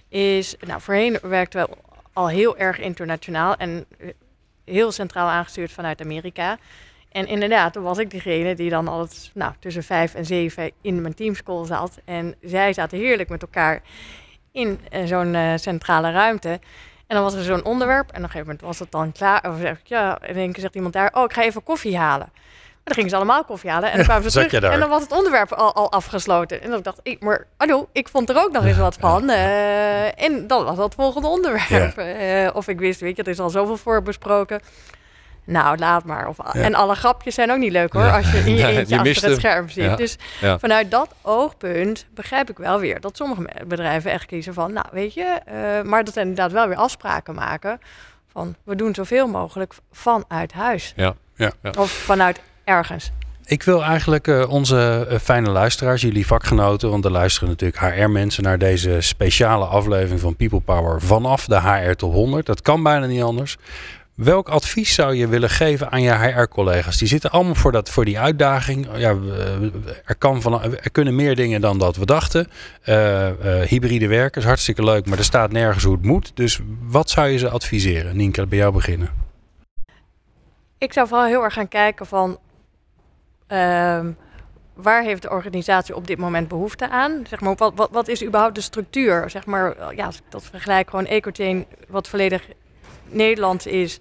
Is, 0.08 0.56
nou, 0.66 0.80
voorheen 0.80 1.18
werkten 1.22 1.60
we 1.60 1.76
al 2.12 2.28
heel 2.28 2.56
erg 2.56 2.78
internationaal 2.78 3.56
en 3.56 3.84
eh, 3.98 4.08
heel 4.64 4.92
centraal 4.92 5.28
aangestuurd 5.28 5.72
vanuit 5.72 6.00
Amerika. 6.00 6.58
En 7.12 7.26
inderdaad, 7.26 7.72
toen 7.72 7.82
was 7.82 7.98
ik 7.98 8.10
degene 8.10 8.54
die 8.54 8.70
dan 8.70 8.88
altijd 8.88 9.30
nou, 9.34 9.52
tussen 9.58 9.82
vijf 9.82 10.14
en 10.14 10.26
zeven 10.26 10.70
in 10.80 11.00
mijn 11.00 11.14
teamschool 11.14 11.64
zat. 11.64 11.98
En 12.04 12.34
zij 12.42 12.72
zaten 12.72 12.98
heerlijk 12.98 13.28
met 13.28 13.42
elkaar 13.42 13.82
in 14.52 14.80
uh, 14.92 15.04
zo'n 15.04 15.34
uh, 15.34 15.52
centrale 15.56 16.10
ruimte. 16.10 16.60
En 17.10 17.16
dan 17.16 17.24
was 17.24 17.34
er 17.34 17.42
zo'n 17.42 17.64
onderwerp 17.64 18.10
en 18.10 18.16
op 18.16 18.22
een 18.22 18.22
gegeven 18.22 18.46
moment 18.46 18.60
was 18.60 18.78
het 18.78 18.90
dan 18.90 19.12
klaar. 19.12 19.50
Of 19.50 19.58
zeg 19.60 19.78
ik, 19.78 19.86
ja, 19.86 20.18
in 20.22 20.36
één 20.36 20.52
keer 20.52 20.62
zegt 20.62 20.74
iemand 20.74 20.92
daar, 20.92 21.10
oh, 21.12 21.24
ik 21.24 21.32
ga 21.32 21.42
even 21.42 21.62
koffie 21.62 21.96
halen. 21.96 22.28
Maar 22.32 22.82
dan 22.84 22.94
gingen 22.94 23.10
ze 23.10 23.16
allemaal 23.16 23.44
koffie 23.44 23.70
halen 23.70 23.90
en 23.90 23.96
dan 23.96 24.04
kwamen 24.04 24.30
ze 24.30 24.48
terug. 24.48 24.62
En 24.72 24.80
dan 24.80 24.88
was 24.88 25.02
het 25.02 25.12
onderwerp 25.12 25.52
al, 25.52 25.74
al 25.74 25.92
afgesloten. 25.92 26.62
En 26.62 26.70
dan 26.70 26.82
dacht 26.82 27.00
ik, 27.02 27.20
maar 27.20 27.46
hallo, 27.56 27.88
ik 27.92 28.08
vond 28.08 28.28
er 28.28 28.36
ook 28.36 28.52
nog 28.52 28.64
eens 28.64 28.76
wat 28.76 28.96
van. 29.00 29.30
Eh, 29.30 30.22
en 30.22 30.46
dan 30.46 30.64
was 30.64 30.76
dat 30.76 30.84
het 30.84 30.94
volgende 30.94 31.28
onderwerp. 31.28 31.96
Eh, 32.20 32.50
of 32.52 32.68
ik 32.68 32.78
wist, 32.78 33.00
weet 33.00 33.16
je, 33.16 33.22
er 33.22 33.28
is 33.28 33.40
al 33.40 33.50
zoveel 33.50 33.76
voor 33.76 34.02
besproken. 34.02 34.60
Nou, 35.50 35.78
laat 35.78 36.04
maar. 36.04 36.28
Of, 36.28 36.38
En 36.52 36.74
alle 36.74 36.94
grapjes 36.94 37.34
zijn 37.34 37.50
ook 37.50 37.58
niet 37.58 37.72
leuk 37.72 37.92
hoor, 37.92 38.10
als 38.12 38.30
je 38.32 38.38
in 38.38 38.54
je 38.54 38.66
eentje 38.78 38.98
achter 38.98 39.28
het 39.28 39.38
scherm 39.38 39.68
zit. 39.68 39.84
Ja. 39.84 39.96
Dus 39.96 40.16
Ja. 40.40 40.58
vanuit 40.58 40.90
dat 40.90 41.08
oogpunt 41.22 42.06
begrijp 42.14 42.50
ik 42.50 42.58
wel 42.58 42.78
weer 42.80 43.00
dat 43.00 43.16
sommige 43.16 43.46
bedrijven 43.66 44.10
echt 44.10 44.26
kiezen 44.26 44.54
van, 44.54 44.72
nou 44.72 44.86
weet 44.92 45.14
je, 45.14 45.38
eh, 45.44 45.82
maar 45.82 46.04
dat 46.04 46.14
ze 46.14 46.20
inderdaad 46.20 46.52
wel 46.52 46.68
weer 46.68 46.76
afspraken 46.76 47.34
maken 47.34 47.80
van 48.32 48.54
we 48.64 48.74
doen 48.76 48.94
zoveel 48.94 49.26
mogelijk 49.28 49.74
vanuit 49.92 50.52
huis 50.52 50.92
Ja. 50.96 51.14
Ja. 51.36 51.52
of 51.78 51.90
vanuit 51.90 52.40
ergens. 52.64 53.10
Ik 53.44 53.62
wil 53.62 53.82
eigenlijk 53.82 54.28
eh, 54.28 54.50
onze 54.50 55.06
eh, 55.10 55.18
fijne 55.18 55.50
luisteraars, 55.50 56.02
jullie 56.02 56.26
vakgenoten, 56.26 56.90
want 56.90 57.04
er 57.04 57.10
luisteren 57.10 57.48
natuurlijk 57.48 57.80
HR-mensen 57.80 58.42
naar 58.42 58.58
deze 58.58 58.96
speciale 59.00 59.64
aflevering 59.64 60.20
van 60.20 60.36
People 60.36 60.60
Power 60.60 61.00
vanaf 61.00 61.44
de 61.46 61.60
HR 61.60 61.92
Top 61.92 62.12
100. 62.12 62.46
Dat 62.46 62.62
kan 62.62 62.82
bijna 62.82 63.06
niet 63.06 63.22
anders. 63.22 63.56
Welk 64.20 64.48
advies 64.48 64.94
zou 64.94 65.14
je 65.14 65.28
willen 65.28 65.50
geven 65.50 65.90
aan 65.90 66.02
je 66.02 66.14
HR-collega's? 66.14 66.96
Die 66.96 67.08
zitten 67.08 67.30
allemaal 67.30 67.54
voor, 67.54 67.72
dat, 67.72 67.90
voor 67.90 68.04
die 68.04 68.18
uitdaging. 68.18 68.88
Ja, 68.96 69.16
er, 70.04 70.16
kan 70.16 70.42
van, 70.42 70.62
er 70.62 70.90
kunnen 70.90 71.14
meer 71.14 71.36
dingen 71.36 71.60
dan 71.60 71.78
dat 71.78 71.96
we 71.96 72.06
dachten. 72.06 72.48
Eh, 72.82 73.28
eh, 73.28 73.68
hybride 73.68 74.08
werken 74.08 74.40
is 74.40 74.46
hartstikke 74.46 74.84
leuk, 74.84 75.06
maar 75.06 75.18
er 75.18 75.24
staat 75.24 75.52
nergens 75.52 75.84
hoe 75.84 75.94
het 75.94 76.04
moet. 76.04 76.32
Dus 76.34 76.60
wat 76.82 77.10
zou 77.10 77.28
je 77.28 77.38
ze 77.38 77.48
adviseren? 77.48 78.16
Nienke, 78.16 78.46
bij 78.46 78.58
jou 78.58 78.72
beginnen. 78.72 79.10
Ik 80.78 80.92
zou 80.92 81.08
vooral 81.08 81.26
heel 81.26 81.42
erg 81.42 81.54
gaan 81.54 81.68
kijken 81.68 82.06
van 82.06 82.38
ehm, 83.46 84.10
waar 84.74 85.02
heeft 85.02 85.22
de 85.22 85.30
organisatie 85.30 85.96
op 85.96 86.06
dit 86.06 86.18
moment 86.18 86.48
behoefte 86.48 86.90
aan? 86.90 87.24
Zeg 87.28 87.40
maar, 87.40 87.54
wat, 87.54 87.72
wat, 87.74 87.90
wat 87.92 88.08
is 88.08 88.24
überhaupt 88.24 88.54
de 88.54 88.60
structuur? 88.60 89.30
Zeg 89.30 89.46
maar, 89.46 89.94
ja, 89.94 90.06
als 90.06 90.16
ik 90.16 90.22
dat 90.28 90.44
vergelijk, 90.44 90.90
gewoon 90.90 91.06
Ecochain, 91.06 91.66
wat 91.88 92.08
volledig 92.08 92.48
Nederlands 93.10 93.66
is. 93.66 93.98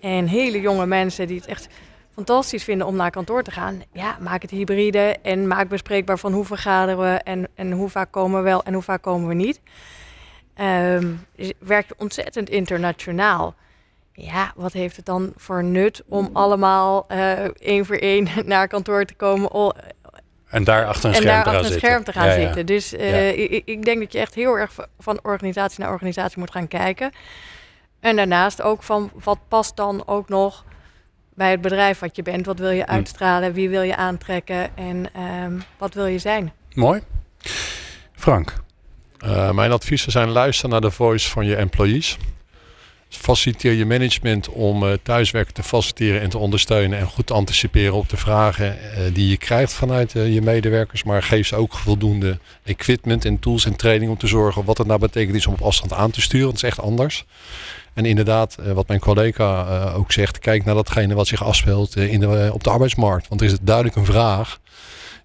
En 0.00 0.26
hele 0.26 0.60
jonge 0.60 0.86
mensen 0.86 1.26
die 1.26 1.36
het 1.36 1.46
echt 1.46 1.66
fantastisch 2.14 2.64
vinden 2.64 2.86
om 2.86 2.96
naar 2.96 3.10
kantoor 3.10 3.42
te 3.42 3.50
gaan. 3.50 3.82
Ja, 3.92 4.16
maak 4.20 4.42
het 4.42 4.50
hybride 4.50 5.16
en 5.22 5.46
maak 5.46 5.68
bespreekbaar 5.68 6.18
van 6.18 6.32
hoe 6.32 6.44
vergaderen 6.44 6.98
we 7.12 7.16
en, 7.18 7.48
en 7.54 7.72
hoe 7.72 7.88
vaak 7.88 8.10
komen 8.12 8.38
we 8.38 8.44
wel 8.44 8.62
en 8.64 8.72
hoe 8.72 8.82
vaak 8.82 9.02
komen 9.02 9.28
we 9.28 9.34
niet. 9.34 9.60
Dus 11.36 11.52
werk 11.58 11.88
je 11.88 11.94
ontzettend 11.96 12.48
internationaal. 12.50 13.54
Ja, 14.12 14.52
wat 14.56 14.72
heeft 14.72 14.96
het 14.96 15.06
dan 15.06 15.32
voor 15.36 15.64
nut 15.64 16.02
om 16.08 16.30
allemaal 16.32 17.04
eh, 17.08 17.44
één 17.44 17.86
voor 17.86 17.96
één 17.96 18.28
naar 18.44 18.68
kantoor 18.68 19.04
te 19.04 19.14
komen 19.14 19.52
o- 19.54 19.72
En 20.48 20.64
daar 20.64 20.86
achter 20.86 21.08
een 21.08 21.14
en 21.16 21.22
scherm 21.22 21.34
daar 21.34 21.44
te 21.44 21.50
gaan 21.50 21.58
achter 21.58 21.74
een 21.74 21.80
zitten. 21.80 21.88
scherm 21.88 22.04
te 22.04 22.12
gaan 22.12 22.26
Ja, 22.28 22.34
ja. 22.34 22.40
zitten? 22.46 22.66
Dus 22.66 22.92
eh, 22.94 23.38
ik, 23.52 23.62
ik 23.64 23.84
denk 23.84 23.98
dat 24.00 24.12
je 24.12 24.18
echt 24.18 24.34
heel 24.34 24.58
erg 24.58 24.72
van 24.98 25.18
organisatie 25.22 25.80
naar 25.80 25.92
organisatie 25.92 26.38
moet 26.38 26.50
gaan 26.50 26.68
kijken. 26.68 27.12
En 28.04 28.16
daarnaast 28.16 28.62
ook 28.62 28.82
van 28.82 29.10
wat 29.22 29.38
past 29.48 29.76
dan 29.76 30.06
ook 30.06 30.28
nog 30.28 30.64
bij 31.34 31.50
het 31.50 31.60
bedrijf 31.60 31.98
wat 31.98 32.16
je 32.16 32.22
bent. 32.22 32.46
Wat 32.46 32.58
wil 32.58 32.70
je 32.70 32.86
uitstralen? 32.86 33.52
Wie 33.52 33.68
wil 33.68 33.82
je 33.82 33.96
aantrekken? 33.96 34.76
En 34.76 35.06
ehm, 35.14 35.58
wat 35.78 35.94
wil 35.94 36.06
je 36.06 36.18
zijn? 36.18 36.52
Mooi. 36.74 37.02
Frank. 38.12 38.54
Eh, 39.18 39.50
mijn 39.50 39.72
adviezen 39.72 40.12
zijn 40.12 40.28
luister 40.28 40.68
naar 40.68 40.80
de 40.80 40.90
voice 40.90 41.30
van 41.30 41.46
je 41.46 41.56
employees. 41.56 42.18
Faciliteer 43.16 43.72
je 43.72 43.86
management 43.86 44.48
om 44.48 44.82
eh, 44.82 44.92
thuiswerken 45.02 45.54
te 45.54 45.62
faciliteren 45.62 46.20
en 46.20 46.30
te 46.30 46.38
ondersteunen 46.38 46.98
en 46.98 47.06
goed 47.06 47.26
te 47.26 47.34
anticiperen 47.34 47.94
op 47.94 48.08
de 48.08 48.16
vragen 48.16 48.80
eh, 48.80 49.00
die 49.12 49.28
je 49.28 49.36
krijgt 49.36 49.72
vanuit 49.72 50.14
eh, 50.16 50.34
je 50.34 50.42
medewerkers. 50.42 51.04
Maar 51.04 51.22
geef 51.22 51.46
ze 51.46 51.56
ook 51.56 51.74
voldoende 51.74 52.38
equipment 52.62 53.24
en 53.24 53.38
tools 53.38 53.64
en 53.64 53.76
training 53.76 54.10
om 54.10 54.18
te 54.18 54.26
zorgen 54.26 54.64
wat 54.64 54.78
het 54.78 54.86
nou 54.86 55.00
betekent 55.00 55.36
is 55.36 55.46
om 55.46 55.52
op 55.52 55.60
afstand 55.60 55.92
aan 55.92 56.10
te 56.10 56.20
sturen. 56.20 56.46
Dat 56.46 56.56
is 56.56 56.62
echt 56.62 56.80
anders. 56.80 57.24
En 57.94 58.04
inderdaad, 58.04 58.56
wat 58.74 58.88
mijn 58.88 59.00
collega 59.00 59.90
ook 59.96 60.12
zegt, 60.12 60.38
kijk 60.38 60.64
naar 60.64 60.74
datgene 60.74 61.14
wat 61.14 61.26
zich 61.26 61.44
afspeelt 61.44 61.96
in 61.96 62.20
de, 62.20 62.50
op 62.52 62.64
de 62.64 62.70
arbeidsmarkt. 62.70 63.28
Want 63.28 63.40
er 63.40 63.46
is 63.46 63.56
duidelijk 63.60 63.96
een 63.96 64.04
vraag 64.04 64.58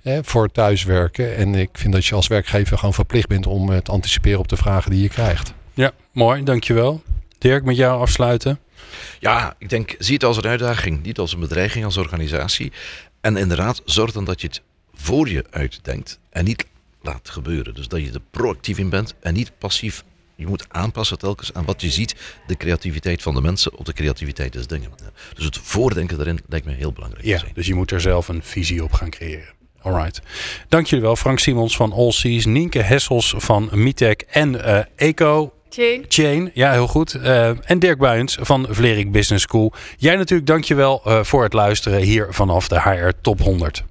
voor 0.04 0.52
thuiswerken. 0.52 1.36
En 1.36 1.56
ik 1.56 1.70
vind 1.74 1.94
dat 1.94 2.06
je 2.06 2.16
als 2.16 2.28
werkgever 2.28 2.78
gewoon 2.78 2.94
verplicht 2.94 3.28
bent 3.28 3.48
om 3.48 3.82
te 3.82 3.92
anticiperen 3.92 4.40
op 4.40 4.48
de 4.48 4.58
vragen 4.58 4.92
die 4.92 5.02
je 5.02 5.10
krijgt. 5.10 5.54
Ja, 5.74 5.92
mooi. 6.12 6.44
Dankjewel. 6.44 7.02
Dirk, 7.40 7.64
met 7.64 7.76
jou 7.76 8.02
afsluiten. 8.02 8.60
Ja, 9.20 9.56
ik 9.58 9.70
denk, 9.70 9.96
zie 10.00 10.14
het 10.14 10.24
als 10.24 10.38
een 10.38 10.46
uitdaging, 10.48 11.04
niet 11.04 11.20
als 11.20 11.34
een 11.34 11.40
bedreiging 11.40 11.86
als 11.86 11.98
organisatie. 11.98 12.72
En 13.22 13.38
inderdaad, 13.38 13.82
zorg 13.86 14.12
dan 14.12 14.26
dat 14.26 14.42
je 14.42 14.48
het 14.48 14.62
voor 14.94 15.30
je 15.30 15.46
uitdenkt 15.50 16.20
en 16.30 16.46
niet 16.46 16.66
laat 17.02 17.30
gebeuren. 17.30 17.74
Dus 17.74 17.88
dat 17.88 18.02
je 18.02 18.12
er 18.12 18.22
proactief 18.32 18.78
in 18.78 18.90
bent 18.90 19.16
en 19.22 19.34
niet 19.34 19.52
passief. 19.58 20.04
Je 20.36 20.48
moet 20.48 20.66
aanpassen 20.70 21.18
telkens 21.18 21.54
aan 21.54 21.66
wat 21.66 21.82
je 21.82 21.90
ziet, 21.90 22.16
de 22.48 22.58
creativiteit 22.58 23.22
van 23.22 23.34
de 23.34 23.42
mensen 23.42 23.78
of 23.78 23.86
de 23.86 23.94
creativiteit 23.94 24.54
des 24.54 24.68
dingen. 24.68 24.92
Dus 25.34 25.46
het 25.46 25.58
voordenken 25.58 26.18
daarin 26.18 26.40
lijkt 26.48 26.66
me 26.66 26.74
heel 26.74 26.92
belangrijk. 26.92 27.24
te 27.24 27.30
Ja, 27.30 27.38
zijn. 27.40 27.52
dus 27.54 27.68
je 27.68 27.76
moet 27.76 27.92
er 27.92 28.02
zelf 28.02 28.28
een 28.28 28.44
visie 28.44 28.84
op 28.84 28.92
gaan 28.94 29.10
creëren. 29.10 29.54
Alright. 29.82 30.22
Dank 30.68 30.86
jullie 30.88 31.06
wel. 31.06 31.16
Frank 31.16 31.40
Simons 31.40 31.76
van 31.76 31.92
All 31.94 32.12
Seas, 32.12 32.46
Nienke 32.46 32.82
Hessels 32.82 33.34
van 33.38 33.70
Mitec 33.72 34.22
en 34.22 34.64
eh, 34.64 34.86
Eco 34.96 35.54
Chain. 35.70 36.06
Chain. 36.08 36.52
Ja, 36.54 36.72
heel 36.72 36.88
goed. 36.88 37.14
Eh, 37.14 37.70
en 37.70 37.80
Dirk 37.80 37.98
Buijens 37.98 38.38
van 38.42 38.68
Vlerik 38.70 39.12
Business 39.12 39.44
School. 39.44 39.74
Jij 39.98 40.16
natuurlijk 40.16 40.48
dankjewel 40.48 41.02
uh, 41.08 41.24
voor 41.24 41.44
het 41.44 41.54
luisteren 41.54 42.02
hier 42.02 42.28
vanaf 42.30 42.68
de 42.68 42.82
HR 42.82 43.12
Top 43.22 43.42
100. 43.42 43.84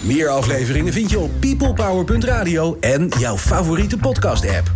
Meer 0.00 0.28
afleveringen 0.28 0.92
vind 0.92 1.10
je 1.10 1.18
op 1.18 1.30
peoplepower.radio 1.40 2.76
en 2.80 3.08
jouw 3.18 3.36
favoriete 3.36 3.96
podcast 3.96 4.48
app. 4.48 4.72